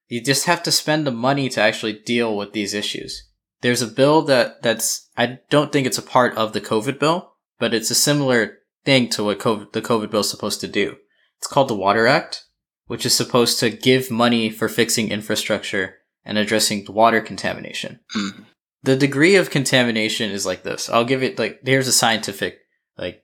You 0.08 0.22
just 0.22 0.46
have 0.46 0.62
to 0.62 0.72
spend 0.72 1.06
the 1.06 1.10
money 1.10 1.48
to 1.50 1.60
actually 1.60 1.92
deal 1.92 2.36
with 2.36 2.52
these 2.52 2.74
issues. 2.74 3.28
There's 3.60 3.82
a 3.82 3.86
bill 3.86 4.22
that, 4.22 4.62
that's, 4.62 5.08
I 5.16 5.40
don't 5.50 5.72
think 5.72 5.86
it's 5.86 5.98
a 5.98 6.02
part 6.02 6.34
of 6.36 6.52
the 6.52 6.60
COVID 6.60 6.98
bill, 6.98 7.32
but 7.58 7.74
it's 7.74 7.90
a 7.90 7.94
similar 7.94 8.58
thing 8.84 9.08
to 9.10 9.24
what 9.24 9.38
COVID, 9.38 9.72
the 9.72 9.82
COVID 9.82 10.10
bill 10.10 10.20
is 10.20 10.30
supposed 10.30 10.60
to 10.60 10.68
do. 10.68 10.96
It's 11.38 11.46
called 11.46 11.68
the 11.68 11.74
Water 11.74 12.06
Act, 12.06 12.44
which 12.86 13.04
is 13.04 13.14
supposed 13.14 13.58
to 13.60 13.70
give 13.70 14.10
money 14.10 14.48
for 14.50 14.68
fixing 14.68 15.10
infrastructure 15.10 15.96
and 16.24 16.38
addressing 16.38 16.86
water 16.88 17.20
contamination. 17.20 18.00
Mm. 18.16 18.44
The 18.82 18.96
degree 18.96 19.36
of 19.36 19.50
contamination 19.50 20.30
is 20.30 20.46
like 20.46 20.62
this. 20.62 20.88
I'll 20.88 21.04
give 21.04 21.22
it 21.22 21.38
like 21.38 21.60
here's 21.64 21.88
a 21.88 21.92
scientific 21.92 22.58
like 22.96 23.22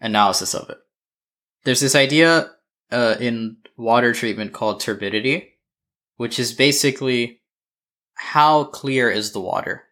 analysis 0.00 0.54
of 0.54 0.68
it. 0.70 0.78
There's 1.64 1.80
this 1.80 1.94
idea 1.94 2.50
uh, 2.90 3.16
in 3.20 3.58
water 3.76 4.12
treatment 4.12 4.52
called 4.52 4.80
turbidity, 4.80 5.54
which 6.16 6.38
is 6.38 6.52
basically 6.52 7.40
how 8.14 8.64
clear 8.64 9.10
is 9.10 9.32
the 9.32 9.40
water. 9.40 9.84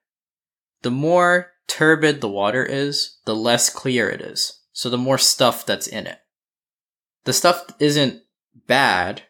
The 0.83 0.91
more 0.91 1.53
turbid 1.73 2.21
the 2.21 2.29
water 2.29 2.65
is, 2.67 3.17
the 3.25 3.35
less 3.35 3.71
clear 3.71 4.11
it 4.11 4.21
is. 4.21 4.61
So 4.75 4.91
the 4.91 4.99
more 4.99 5.17
stuff 5.17 5.65
that's 5.65 5.87
in 5.87 6.07
it. 6.07 6.19
The 7.25 7.33
stuff 7.33 7.65
isn't 7.79 8.23
bad, 8.67 9.23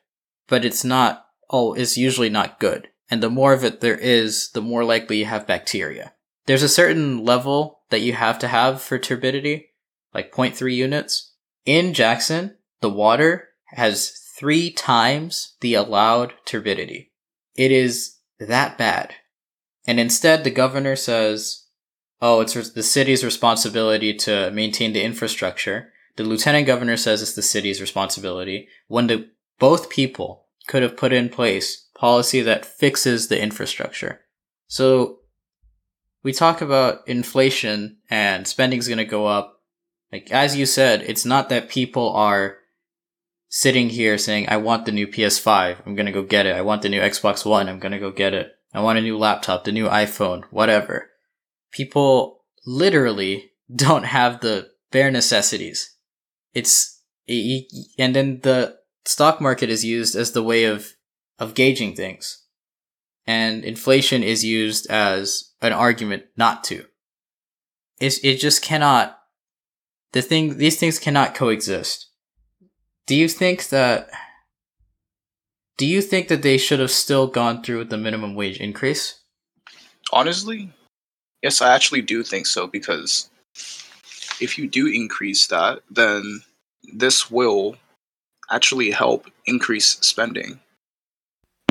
but 0.48 0.64
it's 0.64 0.82
not, 0.82 1.26
oh, 1.50 1.72
it's 1.74 1.96
usually 1.96 2.30
not 2.30 2.58
good. 2.58 2.88
And 3.08 3.22
the 3.22 3.30
more 3.30 3.52
of 3.52 3.62
it 3.62 3.80
there 3.80 3.96
is, 3.96 4.50
the 4.50 4.60
more 4.60 4.84
likely 4.84 5.18
you 5.18 5.26
have 5.26 5.46
bacteria. 5.46 6.14
There's 6.46 6.64
a 6.64 6.68
certain 6.68 7.24
level 7.24 7.82
that 7.90 8.00
you 8.00 8.14
have 8.14 8.40
to 8.40 8.48
have 8.48 8.82
for 8.82 8.98
turbidity, 8.98 9.70
like 10.12 10.32
0.3 10.32 10.74
units. 10.74 11.34
In 11.64 11.94
Jackson, 11.94 12.56
the 12.80 12.90
water 12.90 13.50
has 13.66 14.10
three 14.36 14.72
times 14.72 15.54
the 15.60 15.74
allowed 15.74 16.34
turbidity. 16.44 17.12
It 17.54 17.70
is 17.70 18.16
that 18.40 18.76
bad. 18.76 19.14
And 19.86 20.00
instead, 20.00 20.42
the 20.42 20.50
governor 20.50 20.96
says, 20.96 21.61
oh, 22.22 22.40
it's 22.40 22.54
the 22.70 22.82
city's 22.82 23.24
responsibility 23.24 24.14
to 24.14 24.50
maintain 24.52 24.92
the 24.92 25.02
infrastructure. 25.02 25.92
The 26.16 26.22
lieutenant 26.22 26.66
governor 26.66 26.96
says 26.96 27.20
it's 27.20 27.34
the 27.34 27.42
city's 27.42 27.80
responsibility 27.80 28.68
when 28.86 29.08
the 29.08 29.28
both 29.58 29.90
people 29.90 30.46
could 30.68 30.82
have 30.82 30.96
put 30.96 31.12
in 31.12 31.28
place 31.28 31.88
policy 31.96 32.40
that 32.42 32.64
fixes 32.64 33.28
the 33.28 33.42
infrastructure. 33.42 34.20
So 34.68 35.18
we 36.22 36.32
talk 36.32 36.60
about 36.60 37.06
inflation 37.06 37.98
and 38.08 38.46
spending 38.46 38.78
is 38.78 38.88
going 38.88 38.98
to 38.98 39.04
go 39.04 39.26
up. 39.26 39.60
Like, 40.12 40.30
as 40.30 40.56
you 40.56 40.66
said, 40.66 41.02
it's 41.02 41.24
not 41.24 41.48
that 41.48 41.68
people 41.68 42.12
are 42.12 42.58
sitting 43.48 43.88
here 43.88 44.16
saying, 44.18 44.48
I 44.48 44.58
want 44.58 44.86
the 44.86 44.92
new 44.92 45.06
PS5. 45.06 45.78
I'm 45.84 45.94
going 45.94 46.06
to 46.06 46.12
go 46.12 46.22
get 46.22 46.46
it. 46.46 46.54
I 46.54 46.62
want 46.62 46.82
the 46.82 46.88
new 46.88 47.00
Xbox 47.00 47.44
One. 47.44 47.68
I'm 47.68 47.78
going 47.78 47.92
to 47.92 47.98
go 47.98 48.10
get 48.10 48.34
it. 48.34 48.52
I 48.74 48.80
want 48.80 48.98
a 48.98 49.02
new 49.02 49.18
laptop, 49.18 49.64
the 49.64 49.72
new 49.72 49.88
iPhone, 49.88 50.44
whatever. 50.50 51.11
People 51.72 52.44
literally 52.64 53.50
don't 53.74 54.04
have 54.04 54.40
the 54.40 54.68
bare 54.90 55.10
necessities. 55.10 55.96
It's, 56.54 57.02
and 57.28 58.14
then 58.14 58.40
the 58.42 58.76
stock 59.04 59.40
market 59.40 59.70
is 59.70 59.84
used 59.84 60.14
as 60.14 60.32
the 60.32 60.42
way 60.42 60.64
of, 60.64 60.92
of 61.38 61.54
gauging 61.54 61.96
things. 61.96 62.44
And 63.26 63.64
inflation 63.64 64.22
is 64.22 64.44
used 64.44 64.90
as 64.90 65.52
an 65.60 65.72
argument 65.72 66.24
not 66.36 66.64
to. 66.64 66.84
It's, 68.00 68.18
it 68.18 68.36
just 68.36 68.62
cannot, 68.62 69.18
the 70.12 70.22
thing, 70.22 70.58
these 70.58 70.78
things 70.78 70.98
cannot 70.98 71.34
coexist. 71.34 72.08
Do 73.06 73.14
you 73.14 73.28
think 73.28 73.68
that, 73.68 74.10
do 75.76 75.86
you 75.86 76.02
think 76.02 76.28
that 76.28 76.42
they 76.42 76.58
should 76.58 76.80
have 76.80 76.90
still 76.90 77.26
gone 77.26 77.62
through 77.62 77.78
with 77.78 77.90
the 77.90 77.96
minimum 77.96 78.34
wage 78.34 78.58
increase? 78.58 79.20
Honestly, 80.12 80.72
yes, 81.42 81.60
I 81.60 81.74
actually 81.74 82.02
do 82.02 82.22
think 82.22 82.46
so 82.46 82.66
because 82.66 83.30
if 84.40 84.58
you 84.58 84.68
do 84.68 84.86
increase 84.86 85.46
that, 85.48 85.80
then 85.90 86.42
this 86.92 87.30
will 87.30 87.76
actually 88.50 88.90
help 88.90 89.26
increase 89.46 89.98
spending, 90.00 90.60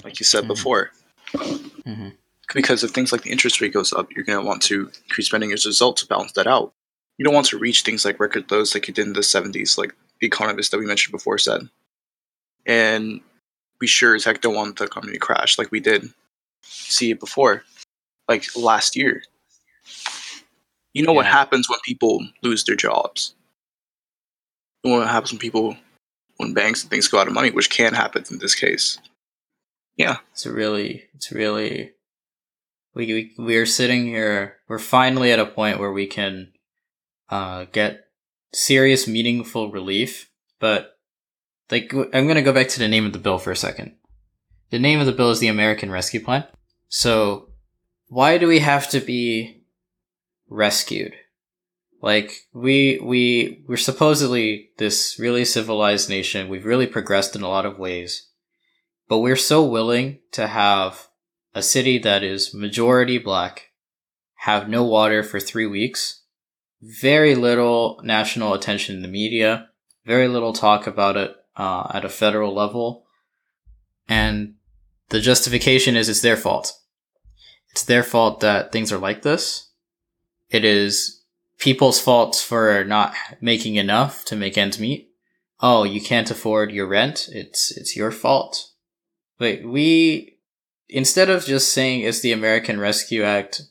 like 0.03 0.19
you 0.19 0.25
said 0.25 0.41
mm-hmm. 0.41 0.47
before. 0.49 0.91
Mm-hmm. 1.33 2.09
Because 2.53 2.83
if 2.83 2.91
things 2.91 3.11
like 3.11 3.23
the 3.23 3.31
interest 3.31 3.61
rate 3.61 3.73
goes 3.73 3.93
up, 3.93 4.09
you're 4.13 4.25
going 4.25 4.39
to 4.39 4.45
want 4.45 4.61
to 4.63 4.91
increase 5.05 5.27
spending 5.27 5.51
as 5.51 5.65
a 5.65 5.69
result 5.69 5.97
to 5.97 6.07
balance 6.07 6.33
that 6.33 6.47
out. 6.47 6.73
You 7.17 7.23
don't 7.23 7.33
want 7.33 7.47
to 7.47 7.57
reach 7.57 7.83
things 7.83 8.03
like 8.03 8.19
record 8.19 8.49
lows 8.51 8.73
like 8.73 8.87
you 8.87 8.93
did 8.93 9.07
in 9.07 9.13
the 9.13 9.21
70s, 9.21 9.77
like 9.77 9.95
the 10.19 10.27
economist 10.27 10.71
that 10.71 10.79
we 10.79 10.85
mentioned 10.85 11.11
before 11.11 11.37
said. 11.37 11.69
And 12.65 13.21
we 13.79 13.87
sure 13.87 14.15
as 14.15 14.25
heck 14.25 14.41
don't 14.41 14.55
want 14.55 14.77
the 14.77 14.85
economy 14.85 15.13
to 15.13 15.19
crash 15.19 15.57
like 15.57 15.71
we 15.71 15.79
did 15.79 16.09
see 16.63 17.11
it 17.11 17.19
before, 17.19 17.63
like 18.27 18.45
last 18.55 18.95
year. 18.95 19.23
You 20.93 21.03
know 21.03 21.11
yeah. 21.11 21.17
what 21.17 21.25
happens 21.25 21.69
when 21.69 21.79
people 21.85 22.25
lose 22.41 22.63
their 22.63 22.75
jobs? 22.75 23.35
You 24.83 24.91
know 24.91 24.99
what 24.99 25.07
happens 25.07 25.31
when 25.31 25.39
people 25.39 25.77
when 26.37 26.53
banks 26.53 26.81
and 26.81 26.89
things 26.89 27.07
go 27.07 27.19
out 27.19 27.27
of 27.27 27.33
money, 27.33 27.51
which 27.51 27.69
can 27.69 27.93
happen 27.93 28.25
in 28.29 28.39
this 28.39 28.55
case. 28.55 28.97
Yeah, 29.95 30.17
it's 30.31 30.45
really, 30.45 31.03
it's 31.13 31.31
really. 31.31 31.91
We 32.93 33.05
we 33.05 33.31
we 33.37 33.57
are 33.57 33.65
sitting 33.65 34.05
here. 34.05 34.57
We're 34.67 34.79
finally 34.79 35.31
at 35.31 35.39
a 35.39 35.45
point 35.45 35.79
where 35.79 35.91
we 35.91 36.07
can 36.07 36.51
uh, 37.29 37.65
get 37.71 38.05
serious, 38.53 39.07
meaningful 39.07 39.71
relief. 39.71 40.29
But 40.59 40.97
like, 41.69 41.93
I'm 41.93 42.27
gonna 42.27 42.41
go 42.41 42.53
back 42.53 42.67
to 42.69 42.79
the 42.79 42.87
name 42.87 43.05
of 43.05 43.13
the 43.13 43.19
bill 43.19 43.37
for 43.37 43.51
a 43.51 43.55
second. 43.55 43.95
The 44.71 44.79
name 44.79 44.99
of 44.99 45.05
the 45.05 45.11
bill 45.11 45.31
is 45.31 45.39
the 45.39 45.47
American 45.47 45.91
Rescue 45.91 46.23
Plan. 46.23 46.45
So, 46.89 47.49
why 48.07 48.37
do 48.37 48.47
we 48.47 48.59
have 48.59 48.89
to 48.89 48.99
be 48.99 49.60
rescued? 50.51 51.13
Like 52.01 52.47
we 52.53 52.99
we 53.01 53.63
we're 53.67 53.77
supposedly 53.77 54.69
this 54.77 55.17
really 55.17 55.45
civilized 55.45 56.09
nation. 56.09 56.49
We've 56.49 56.65
really 56.65 56.87
progressed 56.87 57.35
in 57.35 57.41
a 57.41 57.49
lot 57.49 57.65
of 57.65 57.79
ways. 57.79 58.27
But 59.07 59.19
we're 59.19 59.35
so 59.35 59.63
willing 59.65 60.19
to 60.31 60.47
have 60.47 61.07
a 61.53 61.61
city 61.61 61.97
that 61.99 62.23
is 62.23 62.53
majority 62.53 63.17
black 63.17 63.69
have 64.45 64.69
no 64.69 64.83
water 64.83 65.21
for 65.21 65.39
3 65.39 65.67
weeks. 65.67 66.23
Very 66.81 67.35
little 67.35 67.99
national 68.03 68.53
attention 68.53 68.95
in 68.95 69.01
the 69.03 69.07
media, 69.07 69.69
very 70.05 70.27
little 70.27 70.53
talk 70.53 70.87
about 70.87 71.17
it 71.17 71.35
uh, 71.55 71.91
at 71.93 72.05
a 72.05 72.09
federal 72.09 72.53
level. 72.53 73.05
And 74.07 74.55
the 75.09 75.19
justification 75.19 75.95
is 75.95 76.09
it's 76.09 76.21
their 76.21 76.37
fault. 76.37 76.73
It's 77.71 77.83
their 77.83 78.01
fault 78.01 78.39
that 78.39 78.71
things 78.71 78.91
are 78.91 78.97
like 78.97 79.21
this. 79.21 79.70
It 80.51 80.65
is 80.65 81.21
people's 81.57 81.99
faults 81.99 82.43
for 82.43 82.83
not 82.83 83.15
making 83.39 83.75
enough 83.75 84.25
to 84.25 84.35
make 84.35 84.57
ends 84.57 84.79
meet. 84.79 85.09
Oh, 85.61 85.83
you 85.83 86.01
can't 86.01 86.29
afford 86.29 86.71
your 86.71 86.87
rent. 86.87 87.29
It's, 87.31 87.71
it's 87.71 87.95
your 87.95 88.11
fault. 88.11 88.71
But 89.37 89.63
we, 89.63 90.37
instead 90.89 91.29
of 91.29 91.45
just 91.45 91.71
saying 91.71 92.01
it's 92.01 92.19
the 92.19 92.33
American 92.33 92.79
Rescue 92.79 93.23
Act 93.23 93.61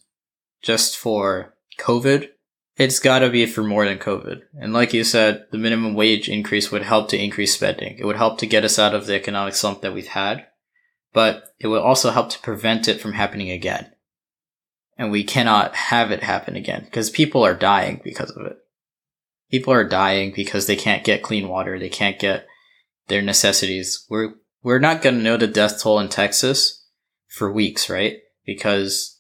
just 0.63 0.97
for 0.97 1.55
COVID, 1.79 2.31
it's 2.77 2.99
gotta 2.99 3.29
be 3.29 3.45
for 3.45 3.63
more 3.63 3.85
than 3.85 3.99
COVID. 3.99 4.41
And 4.59 4.73
like 4.73 4.95
you 4.95 5.05
said, 5.05 5.47
the 5.51 5.59
minimum 5.59 5.95
wage 5.95 6.29
increase 6.29 6.71
would 6.71 6.83
help 6.83 7.11
to 7.11 7.23
increase 7.23 7.55
spending. 7.55 7.99
It 7.99 8.07
would 8.07 8.17
help 8.17 8.39
to 8.39 8.47
get 8.47 8.65
us 8.65 8.79
out 8.79 8.95
of 8.95 9.07
the 9.07 9.15
economic 9.15 9.55
slump 9.55 9.83
that 9.83 9.93
we've 9.93 10.07
had, 10.07 10.47
but 11.13 11.55
it 11.59 11.67
would 11.67 11.83
also 11.83 12.11
help 12.11 12.31
to 12.31 12.39
prevent 12.39 12.89
it 12.89 13.01
from 13.01 13.13
happening 13.13 13.51
again 13.51 13.93
and 15.01 15.11
we 15.11 15.25
cannot 15.25 15.75
have 15.75 16.11
it 16.11 16.23
happen 16.23 16.57
again 16.57 16.83
because 16.85 17.09
people 17.09 17.43
are 17.43 17.55
dying 17.55 18.03
because 18.05 18.31
of 18.33 18.45
it. 18.45 18.59
People 19.51 19.73
are 19.73 19.89
dying 19.89 20.31
because 20.31 20.67
they 20.67 20.77
can't 20.77 21.05
get 21.05 21.23
clean 21.23 21.49
water, 21.49 21.79
they 21.79 21.89
can't 21.89 22.19
get 22.19 22.47
their 23.09 23.23
necessities. 23.23 24.05
We're 24.11 24.35
we're 24.63 24.79
not 24.79 25.01
going 25.01 25.17
to 25.17 25.23
know 25.23 25.39
the 25.39 25.47
death 25.47 25.83
toll 25.83 26.01
in 26.01 26.11
Texas 26.11 26.87
for 27.29 27.51
weeks, 27.51 27.89
right? 27.89 28.19
Because 28.45 29.19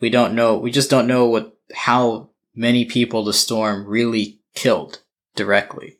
we 0.00 0.08
don't 0.08 0.36
know, 0.36 0.56
we 0.56 0.70
just 0.70 0.88
don't 0.88 1.08
know 1.08 1.26
what 1.26 1.58
how 1.74 2.30
many 2.54 2.84
people 2.84 3.24
the 3.24 3.32
storm 3.32 3.88
really 3.88 4.40
killed 4.54 5.02
directly. 5.34 5.98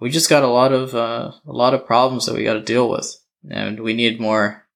We 0.00 0.08
just 0.08 0.30
got 0.30 0.42
a 0.42 0.48
lot 0.48 0.72
of 0.72 0.94
uh, 0.94 1.32
a 1.46 1.52
lot 1.52 1.74
of 1.74 1.86
problems 1.86 2.24
that 2.24 2.34
we 2.34 2.44
got 2.44 2.54
to 2.54 2.62
deal 2.62 2.88
with, 2.88 3.14
and 3.50 3.80
we 3.80 3.92
need 3.92 4.18
more 4.18 4.66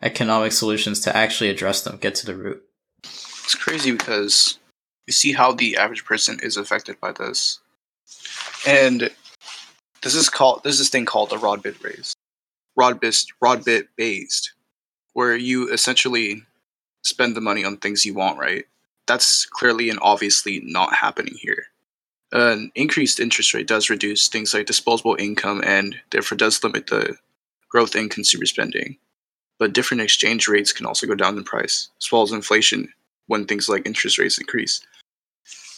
economic 0.00 0.52
solutions 0.52 1.00
to 1.00 1.16
actually 1.16 1.50
address 1.50 1.82
them, 1.82 1.96
get 1.96 2.14
to 2.14 2.26
the 2.26 2.36
root. 2.36 2.62
It's 3.44 3.54
crazy 3.54 3.92
because 3.92 4.58
you 5.06 5.12
see 5.12 5.32
how 5.32 5.52
the 5.52 5.76
average 5.76 6.06
person 6.06 6.40
is 6.42 6.56
affected 6.56 6.98
by 6.98 7.12
this, 7.12 7.60
and 8.66 9.10
this 10.02 10.14
is 10.14 10.30
called 10.30 10.64
this 10.64 10.74
is 10.74 10.78
this 10.78 10.88
thing 10.88 11.04
called 11.04 11.28
the 11.28 11.38
rod 11.38 11.62
bit 11.62 11.76
raise, 11.84 12.14
rod 12.74 13.00
bit 13.00 13.16
rod 13.42 13.62
bit 13.62 13.88
based, 13.96 14.54
where 15.12 15.36
you 15.36 15.70
essentially 15.70 16.42
spend 17.02 17.36
the 17.36 17.42
money 17.42 17.64
on 17.64 17.76
things 17.76 18.06
you 18.06 18.14
want, 18.14 18.38
right? 18.38 18.64
That's 19.06 19.44
clearly 19.44 19.90
and 19.90 19.98
obviously 20.00 20.60
not 20.64 20.94
happening 20.94 21.34
here. 21.38 21.66
An 22.32 22.72
increased 22.74 23.20
interest 23.20 23.52
rate 23.52 23.66
does 23.66 23.90
reduce 23.90 24.28
things 24.28 24.54
like 24.54 24.64
disposable 24.66 25.16
income 25.18 25.62
and 25.64 25.96
therefore 26.10 26.36
does 26.36 26.64
limit 26.64 26.86
the 26.86 27.16
growth 27.68 27.94
in 27.94 28.08
consumer 28.08 28.46
spending. 28.46 28.96
But 29.58 29.74
different 29.74 30.00
exchange 30.00 30.48
rates 30.48 30.72
can 30.72 30.86
also 30.86 31.06
go 31.06 31.14
down 31.14 31.36
in 31.36 31.44
price, 31.44 31.90
as 32.00 32.10
well 32.10 32.22
as 32.22 32.32
inflation 32.32 32.88
when 33.26 33.46
things 33.46 33.68
like 33.68 33.86
interest 33.86 34.18
rates 34.18 34.38
increase. 34.38 34.80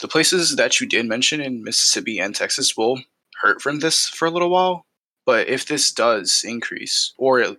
The 0.00 0.09
places 0.09 0.56
that 0.56 0.80
you 0.80 0.87
did 0.87 1.06
mention 1.06 1.40
in 1.40 1.64
Mississippi 1.64 2.18
and 2.18 2.35
Texas 2.35 2.76
will 2.76 3.00
hurt 3.40 3.62
from 3.62 3.80
this 3.80 4.09
for 4.09 4.26
a 4.26 4.30
little 4.30 4.50
while. 4.50 4.85
But 5.24 5.48
if 5.48 5.66
this 5.66 5.90
does 5.90 6.44
increase, 6.46 7.12
or 7.16 7.40
it, 7.40 7.59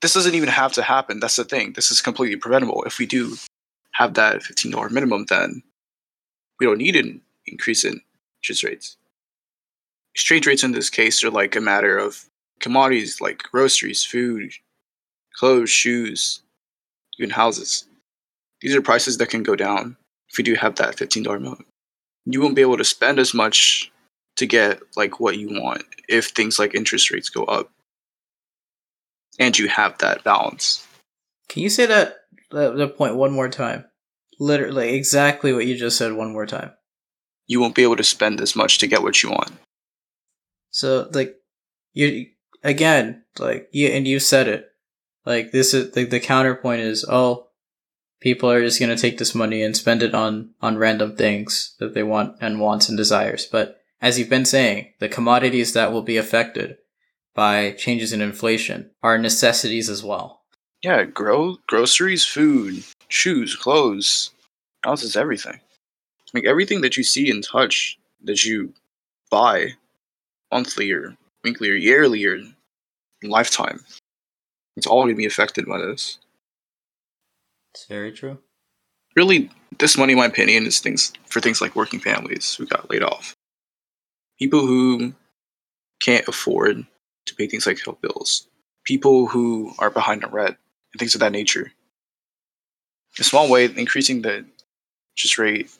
this 0.00 0.14
doesn't 0.14 0.34
even 0.34 0.48
have 0.48 0.72
to 0.74 0.82
happen, 0.82 1.20
that's 1.20 1.36
the 1.36 1.44
thing. 1.44 1.72
This 1.72 1.90
is 1.90 2.00
completely 2.00 2.36
preventable. 2.36 2.84
If 2.84 2.98
we 2.98 3.06
do 3.06 3.36
have 3.92 4.14
that 4.14 4.42
$15 4.42 4.90
minimum, 4.90 5.26
then 5.28 5.62
we 6.58 6.66
don't 6.66 6.78
need 6.78 6.96
an 6.96 7.20
increase 7.46 7.84
in 7.84 8.00
interest 8.38 8.64
rates. 8.64 8.96
Exchange 10.14 10.46
rates 10.46 10.64
in 10.64 10.72
this 10.72 10.90
case 10.90 11.22
are 11.24 11.30
like 11.30 11.56
a 11.56 11.60
matter 11.60 11.98
of 11.98 12.24
commodities 12.60 13.20
like 13.20 13.38
groceries, 13.38 14.04
food, 14.04 14.52
clothes, 15.34 15.70
shoes, 15.70 16.42
even 17.18 17.30
houses. 17.30 17.86
These 18.62 18.74
are 18.74 18.82
prices 18.82 19.18
that 19.18 19.28
can 19.28 19.42
go 19.42 19.56
down 19.56 19.96
if 20.30 20.38
you 20.38 20.44
do 20.44 20.54
have 20.54 20.76
that 20.76 20.96
$15 20.96 21.24
minimum. 21.24 21.64
You 22.24 22.40
won't 22.40 22.54
be 22.54 22.62
able 22.62 22.78
to 22.78 22.84
spend 22.84 23.18
as 23.18 23.34
much 23.34 23.90
to 24.36 24.46
get 24.46 24.80
like 24.96 25.20
what 25.20 25.36
you 25.36 25.48
want 25.60 25.84
if 26.08 26.28
things 26.28 26.58
like 26.58 26.74
interest 26.74 27.10
rates 27.10 27.28
go 27.28 27.44
up 27.44 27.70
and 29.38 29.58
you 29.58 29.68
have 29.68 29.98
that 29.98 30.24
balance. 30.24 30.86
Can 31.48 31.62
you 31.62 31.70
say 31.70 31.86
that 31.86 32.16
the 32.50 32.88
point 32.88 33.16
one 33.16 33.32
more 33.32 33.48
time? 33.48 33.84
Literally, 34.38 34.94
exactly 34.94 35.52
what 35.52 35.66
you 35.66 35.76
just 35.76 35.98
said 35.98 36.12
one 36.12 36.32
more 36.32 36.46
time. 36.46 36.72
You 37.46 37.60
won't 37.60 37.74
be 37.74 37.82
able 37.82 37.96
to 37.96 38.04
spend 38.04 38.40
as 38.40 38.56
much 38.56 38.78
to 38.78 38.86
get 38.86 39.02
what 39.02 39.22
you 39.22 39.30
want. 39.30 39.52
So, 40.70 41.08
like, 41.12 41.36
you 41.92 42.26
again, 42.64 43.24
like 43.38 43.68
you 43.72 43.88
and 43.88 44.06
you 44.06 44.18
said 44.18 44.48
it. 44.48 44.68
Like 45.26 45.52
this 45.52 45.74
is 45.74 45.92
the 45.92 46.04
the 46.04 46.20
counterpoint 46.20 46.80
is 46.80 47.04
oh, 47.08 47.48
people 48.22 48.48
are 48.48 48.62
just 48.62 48.78
gonna 48.78 48.96
take 48.96 49.18
this 49.18 49.34
money 49.34 49.62
and 49.62 49.76
spend 49.76 50.00
it 50.00 50.14
on 50.14 50.54
on 50.62 50.78
random 50.78 51.16
things 51.16 51.74
that 51.80 51.92
they 51.92 52.04
want 52.04 52.36
and 52.40 52.60
wants 52.60 52.88
and 52.88 52.96
desires. 52.96 53.46
But 53.50 53.82
as 54.00 54.18
you've 54.18 54.30
been 54.30 54.44
saying, 54.44 54.94
the 55.00 55.08
commodities 55.08 55.72
that 55.72 55.92
will 55.92 56.02
be 56.02 56.16
affected 56.16 56.78
by 57.34 57.72
changes 57.72 58.12
in 58.12 58.20
inflation 58.20 58.90
are 59.02 59.18
necessities 59.18 59.90
as 59.90 60.04
well. 60.04 60.42
Yeah, 60.82 61.04
grow 61.04 61.56
groceries, 61.66 62.24
food, 62.24 62.84
shoes, 63.08 63.56
clothes, 63.56 64.30
houses, 64.84 65.16
everything. 65.16 65.60
Like 66.32 66.44
everything 66.46 66.80
that 66.82 66.96
you 66.96 67.02
see 67.02 67.28
and 67.28 67.42
touch 67.42 67.98
that 68.24 68.44
you 68.44 68.72
buy 69.30 69.72
monthly 70.52 70.92
or 70.92 71.16
weekly 71.42 71.70
or 71.70 71.74
yearly 71.74 72.24
or 72.24 72.38
lifetime, 73.22 73.84
it's 74.76 74.86
all 74.86 75.02
going 75.02 75.14
to 75.14 75.18
be 75.18 75.26
affected 75.26 75.66
by 75.66 75.78
this. 75.78 76.18
It's 77.74 77.86
very 77.86 78.12
true. 78.12 78.38
Really, 79.16 79.50
this 79.78 79.96
money, 79.96 80.12
in 80.12 80.18
my 80.18 80.26
opinion, 80.26 80.66
is 80.66 80.80
things 80.80 81.12
for 81.26 81.40
things 81.40 81.60
like 81.60 81.76
working 81.76 82.00
families 82.00 82.54
who 82.54 82.66
got 82.66 82.90
laid 82.90 83.02
off, 83.02 83.34
people 84.38 84.60
who 84.60 85.12
can't 86.00 86.26
afford 86.28 86.84
to 87.26 87.34
pay 87.34 87.46
things 87.46 87.66
like 87.66 87.82
health 87.84 88.00
bills, 88.00 88.48
people 88.84 89.26
who 89.26 89.72
are 89.78 89.90
behind 89.90 90.24
on 90.24 90.32
rent, 90.32 90.56
and 90.92 90.98
things 90.98 91.14
of 91.14 91.20
that 91.20 91.32
nature. 91.32 91.72
In 93.16 93.20
a 93.20 93.24
small 93.24 93.50
way, 93.50 93.64
increasing 93.64 94.22
the 94.22 94.44
interest 95.14 95.38
rate 95.38 95.70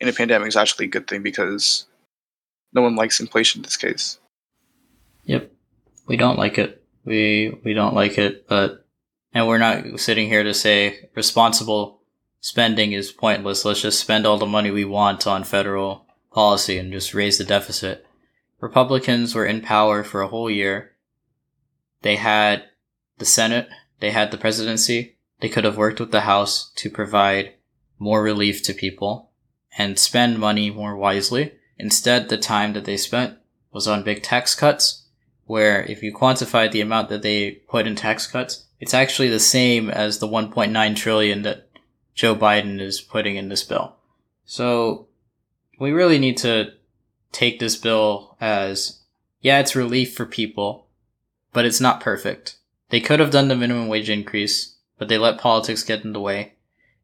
in 0.00 0.08
a 0.08 0.12
pandemic 0.12 0.48
is 0.48 0.56
actually 0.56 0.86
a 0.86 0.90
good 0.90 1.06
thing 1.06 1.22
because 1.22 1.86
no 2.72 2.82
one 2.82 2.96
likes 2.96 3.20
inflation 3.20 3.60
in 3.60 3.62
this 3.62 3.76
case. 3.76 4.18
Yep, 5.24 5.52
we 6.06 6.16
don't 6.16 6.38
like 6.38 6.58
it. 6.58 6.82
We 7.04 7.58
we 7.64 7.74
don't 7.74 7.94
like 7.94 8.18
it, 8.18 8.48
but 8.48 8.81
and 9.34 9.46
we're 9.46 9.58
not 9.58 9.98
sitting 10.00 10.28
here 10.28 10.42
to 10.42 10.54
say 10.54 11.08
responsible 11.14 12.00
spending 12.40 12.92
is 12.92 13.12
pointless. 13.12 13.64
Let's 13.64 13.82
just 13.82 14.00
spend 14.00 14.26
all 14.26 14.38
the 14.38 14.46
money 14.46 14.70
we 14.70 14.84
want 14.84 15.26
on 15.26 15.44
federal 15.44 16.06
policy 16.32 16.78
and 16.78 16.92
just 16.92 17.14
raise 17.14 17.38
the 17.38 17.44
deficit. 17.44 18.06
Republicans 18.60 19.34
were 19.34 19.46
in 19.46 19.60
power 19.60 20.04
for 20.04 20.22
a 20.22 20.28
whole 20.28 20.50
year. 20.50 20.92
They 22.02 22.16
had 22.16 22.64
the 23.18 23.24
Senate, 23.24 23.68
they 24.00 24.10
had 24.10 24.30
the 24.30 24.38
presidency. 24.38 25.16
They 25.40 25.48
could 25.48 25.64
have 25.64 25.76
worked 25.76 26.00
with 26.00 26.12
the 26.12 26.22
House 26.22 26.70
to 26.76 26.90
provide 26.90 27.54
more 27.98 28.22
relief 28.22 28.62
to 28.64 28.74
people 28.74 29.30
and 29.76 29.98
spend 29.98 30.38
money 30.38 30.70
more 30.70 30.96
wisely. 30.96 31.54
Instead, 31.78 32.28
the 32.28 32.38
time 32.38 32.72
that 32.74 32.84
they 32.84 32.96
spent 32.96 33.38
was 33.72 33.88
on 33.88 34.04
big 34.04 34.22
tax 34.22 34.54
cuts, 34.54 35.06
where 35.44 35.82
if 35.84 36.02
you 36.02 36.12
quantify 36.12 36.70
the 36.70 36.80
amount 36.80 37.08
that 37.08 37.22
they 37.22 37.50
put 37.68 37.86
in 37.86 37.96
tax 37.96 38.26
cuts, 38.26 38.66
it's 38.82 38.94
actually 38.94 39.28
the 39.28 39.38
same 39.38 39.88
as 39.88 40.18
the 40.18 40.26
1.9 40.26 40.96
trillion 40.96 41.42
that 41.42 41.68
Joe 42.16 42.34
Biden 42.34 42.80
is 42.80 43.00
putting 43.00 43.36
in 43.36 43.48
this 43.48 43.62
bill. 43.62 43.94
So 44.44 45.06
we 45.78 45.92
really 45.92 46.18
need 46.18 46.36
to 46.38 46.72
take 47.30 47.60
this 47.60 47.76
bill 47.76 48.36
as, 48.40 49.02
yeah, 49.40 49.60
it's 49.60 49.76
relief 49.76 50.16
for 50.16 50.26
people, 50.26 50.88
but 51.52 51.64
it's 51.64 51.80
not 51.80 52.00
perfect. 52.00 52.56
They 52.88 52.98
could 52.98 53.20
have 53.20 53.30
done 53.30 53.46
the 53.46 53.54
minimum 53.54 53.86
wage 53.86 54.10
increase, 54.10 54.74
but 54.98 55.08
they 55.08 55.16
let 55.16 55.38
politics 55.38 55.84
get 55.84 56.04
in 56.04 56.12
the 56.12 56.20
way. 56.20 56.54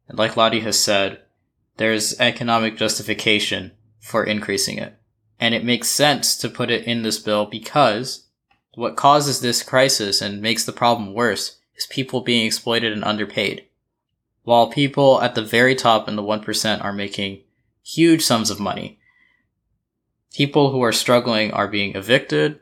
And 0.09 0.19
like 0.19 0.37
Lottie 0.37 0.61
has 0.63 0.77
said, 0.81 1.21
there's 1.77 2.19
economic 2.19 2.77
justification 2.77 3.71
for 4.01 4.25
increasing 4.25 4.79
it. 4.79 4.99
And 5.39 5.55
it 5.55 5.65
makes 5.65 5.87
sense 5.87 6.37
to 6.39 6.49
put 6.49 6.73
it 6.73 6.87
in 6.87 7.05
this 7.05 7.21
bill 7.21 7.47
because 7.47 8.27
what 8.75 8.97
causes 8.97 9.41
this 9.41 9.63
crisis 9.63 10.21
and 10.21 10.43
makes 10.43 10.65
the 10.65 10.73
problem 10.73 11.15
worse 11.15 11.58
is 11.79 11.87
people 11.87 12.21
being 12.21 12.45
exploited 12.45 12.93
and 12.93 13.05
underpaid. 13.05 13.65
While 14.43 14.71
people 14.71 15.23
at 15.23 15.35
the 15.35 15.43
very 15.43 15.75
top 15.75 16.09
in 16.09 16.17
the 16.17 16.23
1% 16.23 16.85
are 16.85 16.93
making 16.93 17.43
huge 17.83 18.23
sums 18.23 18.51
of 18.51 18.61
money, 18.61 18.99
people 20.33 20.73
who 20.73 20.83
are 20.83 20.93
struggling 20.93 21.53
are 21.53 21.69
being 21.69 21.95
evicted, 21.95 22.61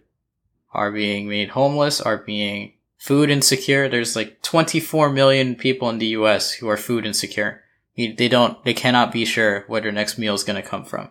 are 0.72 0.92
being 0.92 1.28
made 1.28 1.50
homeless, 1.50 2.00
are 2.00 2.18
being 2.18 2.74
food 2.98 3.30
insecure. 3.30 3.88
There's 3.88 4.16
like 4.16 4.42
24 4.42 5.10
million 5.10 5.54
people 5.54 5.88
in 5.90 5.98
the 5.98 6.08
US 6.08 6.52
who 6.52 6.68
are 6.68 6.76
food 6.76 7.06
insecure. 7.06 7.62
They 7.96 8.28
don't, 8.28 8.62
they 8.64 8.74
cannot 8.74 9.12
be 9.12 9.24
sure 9.24 9.64
where 9.68 9.80
their 9.80 9.92
next 9.92 10.18
meal 10.18 10.34
is 10.34 10.44
going 10.44 10.60
to 10.60 10.68
come 10.68 10.84
from. 10.84 11.10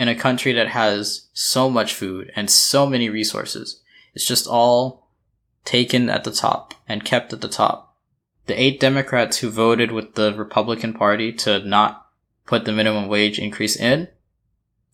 In 0.00 0.08
a 0.08 0.14
country 0.14 0.52
that 0.52 0.68
has 0.68 1.28
so 1.32 1.70
much 1.70 1.94
food 1.94 2.32
and 2.34 2.50
so 2.50 2.86
many 2.86 3.08
resources, 3.08 3.82
it's 4.14 4.26
just 4.26 4.46
all 4.46 5.07
taken 5.68 6.08
at 6.08 6.24
the 6.24 6.32
top 6.32 6.72
and 6.88 7.04
kept 7.04 7.30
at 7.34 7.42
the 7.42 7.48
top. 7.48 7.94
The 8.46 8.58
eight 8.58 8.80
Democrats 8.80 9.36
who 9.36 9.50
voted 9.50 9.92
with 9.92 10.14
the 10.14 10.32
Republican 10.32 10.94
Party 10.94 11.30
to 11.44 11.58
not 11.58 12.06
put 12.46 12.64
the 12.64 12.72
minimum 12.72 13.06
wage 13.06 13.38
increase 13.38 13.76
in 13.76 14.08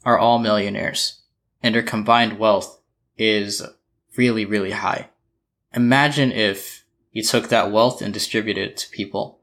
are 0.04 0.18
all 0.18 0.40
millionaires, 0.40 1.22
and 1.62 1.76
their 1.76 1.82
combined 1.82 2.40
wealth 2.40 2.80
is 3.16 3.62
really, 4.16 4.44
really 4.44 4.72
high. 4.72 5.10
Imagine 5.72 6.32
if 6.32 6.84
you 7.12 7.22
took 7.22 7.50
that 7.50 7.70
wealth 7.70 8.02
and 8.02 8.12
distributed 8.12 8.70
it 8.70 8.76
to 8.78 8.90
people 8.90 9.38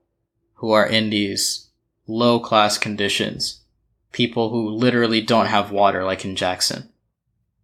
who 0.56 0.72
are 0.72 0.86
in 0.86 1.10
these 1.10 1.70
low 2.08 2.41
class 2.41 2.78
conditions, 2.78 3.62
people 4.12 4.50
who 4.50 4.70
literally 4.70 5.22
don't 5.22 5.46
have 5.46 5.72
water, 5.72 6.04
like 6.04 6.26
in 6.26 6.36
Jackson. 6.36 6.89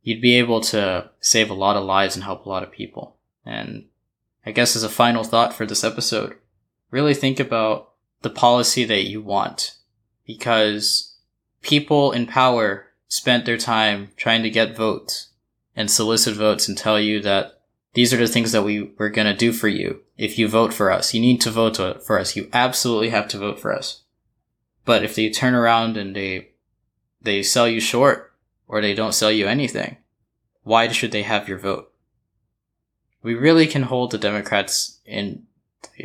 You'd 0.04 0.22
be 0.22 0.36
able 0.36 0.62
to 0.62 1.12
save 1.20 1.50
a 1.50 1.54
lot 1.54 1.76
of 1.76 1.84
lives 1.84 2.16
and 2.16 2.24
help 2.24 2.46
a 2.46 2.50
lot 2.50 2.64
of 2.64 2.72
people. 2.72 3.17
And 3.48 3.86
I 4.46 4.52
guess 4.52 4.76
as 4.76 4.84
a 4.84 4.90
final 4.90 5.24
thought 5.24 5.54
for 5.54 5.66
this 5.66 5.84
episode, 5.84 6.36
really 6.92 7.14
think 7.14 7.40
about 7.40 7.94
the 8.22 8.30
policy 8.30 8.84
that 8.84 9.08
you 9.08 9.22
want 9.22 9.76
because 10.26 11.16
people 11.62 12.12
in 12.12 12.28
power 12.28 12.88
spent 13.08 13.46
their 13.46 13.58
time 13.58 14.10
trying 14.18 14.44
to 14.44 14.50
get 14.50 14.76
votes 14.76 15.30
and 15.76 15.90
solicit 15.90 16.36
votes 16.36 16.68
and 16.68 16.78
tell 16.78 17.00
you 17.00 17.22
that 17.22 17.62
these 17.94 18.14
are 18.14 18.18
the 18.18 18.28
things 18.28 18.52
that 18.52 18.64
we 18.64 18.92
were 18.98 19.10
going 19.10 19.28
to 19.28 19.34
do 19.34 19.54
for 19.54 19.70
you 19.70 20.02
if 20.18 20.38
you 20.38 20.48
vote 20.48 20.74
for 20.74 20.92
us. 20.92 21.14
You 21.14 21.22
need 21.22 21.40
to 21.42 21.50
vote 21.50 21.78
for 22.04 22.20
us. 22.20 22.36
You 22.36 22.50
absolutely 22.52 23.10
have 23.10 23.30
to 23.30 23.38
vote 23.38 23.60
for 23.60 23.74
us. 23.74 24.04
But 24.84 25.04
if 25.04 25.16
they 25.16 25.30
turn 25.30 25.54
around 25.54 25.96
and 25.98 26.16
they 26.16 26.50
they 27.22 27.44
sell 27.44 27.68
you 27.68 27.80
short 27.80 28.34
or 28.68 28.82
they 28.82 28.94
don't 28.94 29.14
sell 29.14 29.32
you 29.32 29.48
anything, 29.48 29.98
why 30.64 30.90
should 30.90 31.12
they 31.12 31.24
have 31.24 31.48
your 31.48 31.58
vote? 31.58 31.92
We 33.28 33.36
really 33.36 33.68
can 33.68 33.84
hold 33.84 34.12
the 34.12 34.18
Democrats 34.18 35.00
in 35.06 35.44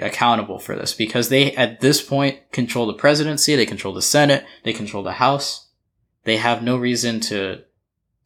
accountable 0.01 0.59
for 0.59 0.75
this 0.75 0.93
because 0.93 1.29
they, 1.29 1.53
at 1.53 1.81
this 1.81 2.03
point, 2.03 2.51
control 2.51 2.85
the 2.85 2.95
presidency, 2.95 3.55
they 3.55 3.65
control 3.65 3.95
the 3.95 4.03
Senate, 4.03 4.45
they 4.65 4.73
control 4.73 5.05
the 5.05 5.13
House. 5.13 5.69
They 6.25 6.39
have 6.39 6.65
no 6.65 6.77
reason 6.77 7.21
to, 7.21 7.63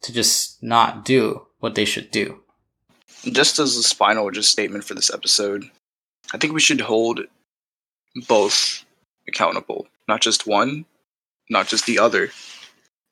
to 0.01 0.11
just 0.11 0.63
not 0.63 1.05
do 1.05 1.45
what 1.59 1.75
they 1.75 1.85
should 1.85 2.09
do. 2.09 2.41
Just 3.23 3.59
as 3.59 3.77
a 3.77 3.95
final 3.95 4.31
just 4.31 4.49
statement 4.49 4.83
for 4.83 4.95
this 4.95 5.13
episode, 5.13 5.69
I 6.33 6.39
think 6.39 6.55
we 6.55 6.59
should 6.59 6.81
hold 6.81 7.19
both 8.27 8.83
accountable, 9.27 9.85
not 10.07 10.21
just 10.21 10.47
one, 10.47 10.85
not 11.51 11.67
just 11.67 11.85
the 11.85 11.99
other. 11.99 12.31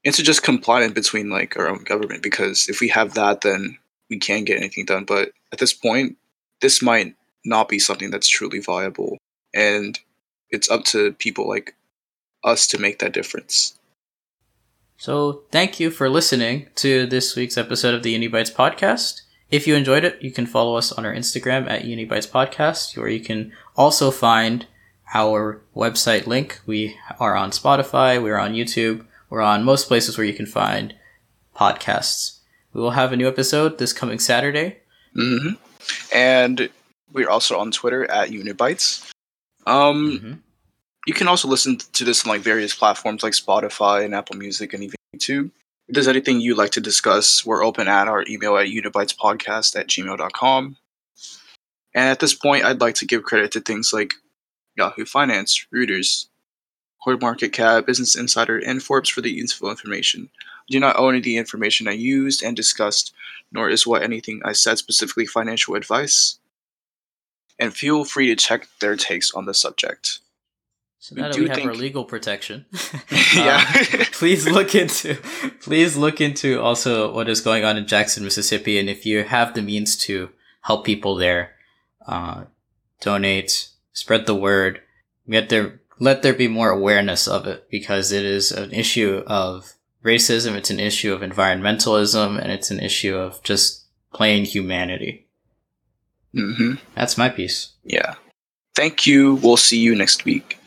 It's 0.04 0.18
just 0.18 0.42
compliant 0.42 0.96
between 0.96 1.30
like 1.30 1.56
our 1.60 1.68
own 1.70 1.84
government 1.84 2.24
because 2.24 2.70
if 2.70 2.82
we 2.82 2.88
have 2.88 3.14
that, 3.14 3.42
then 3.42 3.78
we 4.10 4.20
can't 4.20 4.46
get 4.46 4.58
anything 4.58 4.86
done. 4.86 5.06
But 5.06 5.32
at 5.52 5.60
this 5.60 5.74
point, 5.74 6.18
this 6.62 6.82
might 6.82 7.16
not 7.44 7.70
be 7.70 7.80
something 7.80 8.12
that's 8.12 8.28
truly 8.28 8.60
viable, 8.60 9.18
and 9.54 10.00
it's 10.50 10.70
up 10.70 10.84
to 10.86 11.14
people 11.14 11.48
like 11.48 11.76
us 12.44 12.68
to 12.68 12.78
make 12.78 13.00
that 13.00 13.14
difference. 13.14 13.78
So, 14.98 15.44
thank 15.52 15.80
you 15.80 15.92
for 15.92 16.10
listening 16.10 16.68
to 16.76 17.06
this 17.06 17.36
week's 17.36 17.58
episode 17.58 17.94
of 17.94 18.04
the 18.04 18.16
Unibytes 18.16 18.54
podcast. 18.54 19.22
If 19.52 19.68
you 19.68 19.76
enjoyed 19.76 20.04
it, 20.04 20.22
you 20.22 20.32
can 20.32 20.46
follow 20.46 20.76
us 20.76 20.92
on 20.92 21.06
our 21.06 21.14
Instagram 21.14 21.70
at 21.70 21.84
Unibytes 21.84 22.30
Podcast, 22.30 22.98
where 22.98 23.10
you 23.10 23.20
can 23.20 23.52
also 23.76 24.10
find 24.10 24.66
our 25.14 25.62
website 25.76 26.26
link. 26.26 26.62
We 26.66 26.98
are 27.20 27.36
on 27.36 27.52
Spotify, 27.52 28.22
we're 28.22 28.40
on 28.40 28.54
YouTube, 28.54 29.06
we're 29.30 29.42
on 29.42 29.64
most 29.64 29.88
places 29.88 30.18
where 30.18 30.26
you 30.26 30.34
can 30.34 30.48
find 30.48 30.96
podcasts. 31.56 32.35
We 32.76 32.82
will 32.82 32.92
have 32.92 33.14
a 33.14 33.16
new 33.16 33.30
episode 33.30 33.78
this 33.78 33.94
coming 33.94 34.20
Saturday. 34.20 34.80
Mm-hmm. 35.16 35.54
And 36.14 36.70
we're 37.10 37.30
also 37.30 37.58
on 37.58 37.72
Twitter 37.72 38.04
at 38.12 38.32
Unibytes. 38.32 39.10
Um, 39.66 40.12
mm-hmm. 40.12 40.34
You 41.08 41.14
can 41.14 41.30
also 41.30 41.48
listen 41.48 41.78
to 41.78 42.04
this 42.04 42.26
on 42.26 42.30
like 42.30 42.42
various 42.42 42.76
platforms 42.76 43.24
like 43.24 43.32
Spotify 43.32 44.04
and 44.04 44.14
Apple 44.14 44.36
Music 44.36 44.74
and 44.74 44.84
even 44.84 44.96
YouTube. 45.16 45.52
If 45.88 45.94
there's 45.94 46.10
anything 46.10 46.42
you'd 46.42 46.58
like 46.58 46.72
to 46.72 46.82
discuss, 46.82 47.46
we're 47.46 47.64
open 47.64 47.88
at 47.88 48.10
our 48.10 48.26
email 48.28 48.58
at 48.58 48.68
unibytespodcast 48.68 49.80
at 49.80 49.88
gmail.com. 49.88 50.76
And 51.94 52.10
at 52.10 52.20
this 52.20 52.34
point, 52.34 52.66
I'd 52.66 52.82
like 52.82 52.96
to 52.96 53.06
give 53.06 53.24
credit 53.24 53.54
to 53.54 53.62
things 53.62 53.94
like 53.94 54.16
Yahoo 54.76 55.06
Finance, 55.06 55.66
Reuters, 55.74 56.28
CoinMarketCap, 57.08 57.86
Business 57.86 58.18
Insider, 58.18 58.58
and 58.58 58.84
Forbes 58.84 59.10
for 59.10 59.22
the 59.22 59.32
useful 59.32 59.70
information. 59.70 60.30
I 60.70 60.72
do 60.72 60.80
not 60.80 60.98
own 60.98 61.14
any 61.14 61.22
the 61.22 61.38
information 61.38 61.88
I 61.88 61.92
used 61.92 62.44
and 62.44 62.56
discussed, 62.56 63.14
nor 63.52 63.70
is 63.70 63.86
what 63.86 64.04
anything 64.04 64.42
I 64.44 64.54
said 64.54 64.78
specifically 64.78 65.26
financial 65.26 65.76
advice. 65.76 66.40
And 67.60 67.74
feel 67.74 68.04
free 68.04 68.28
to 68.28 68.36
check 68.36 68.68
their 68.80 68.96
takes 68.96 69.32
on 69.34 69.46
the 69.46 69.54
subject. 69.54 70.20
So 71.06 71.16
now 71.16 71.28
we 71.28 71.30
that 71.30 71.40
we 71.40 71.48
have 71.48 71.56
think... 71.56 71.70
our 71.70 71.76
legal 71.76 72.04
protection, 72.04 72.66
yeah, 73.36 73.64
uh, 73.94 74.06
please 74.12 74.48
look 74.48 74.74
into 74.74 75.16
please 75.62 75.96
look 75.96 76.20
into 76.20 76.60
also 76.60 77.14
what 77.14 77.30
is 77.30 77.42
going 77.42 77.64
on 77.64 77.78
in 77.78 77.86
Jackson, 77.86 78.24
Mississippi, 78.24 78.80
and 78.80 78.90
if 78.90 79.06
you 79.06 79.24
have 79.24 79.54
the 79.54 79.62
means 79.62 79.96
to 79.98 80.32
help 80.62 80.84
people 80.84 81.16
there, 81.16 81.52
uh, 82.08 82.46
donate, 83.02 83.70
spread 83.94 84.26
the 84.26 84.34
word, 84.34 84.82
get 85.30 85.50
there, 85.50 85.80
let 86.00 86.24
there 86.24 86.34
be 86.34 86.48
more 86.48 86.72
awareness 86.72 87.28
of 87.28 87.46
it 87.46 87.70
because 87.70 88.12
it 88.12 88.26
is 88.26 88.52
an 88.52 88.72
issue 88.72 89.24
of 89.28 89.75
racism, 90.06 90.56
it's 90.56 90.70
an 90.70 90.80
issue 90.80 91.14
of 91.14 91.22
environmentalism, 91.22 92.42
and 92.42 92.52
it's 92.52 92.72
an 92.72 92.80
issue 92.80 93.16
of 93.16 93.42
just 93.44 93.86
plain 94.14 94.46
humanity. 94.46 95.28
Mm-hmm. 96.34 96.76
That's 96.96 97.18
my 97.18 97.30
piece. 97.30 97.74
Yeah. 97.84 98.16
Thank 98.76 99.08
you. 99.08 99.36
We'll 99.36 99.58
see 99.58 99.80
you 99.80 99.96
next 99.96 100.26
week. 100.26 100.58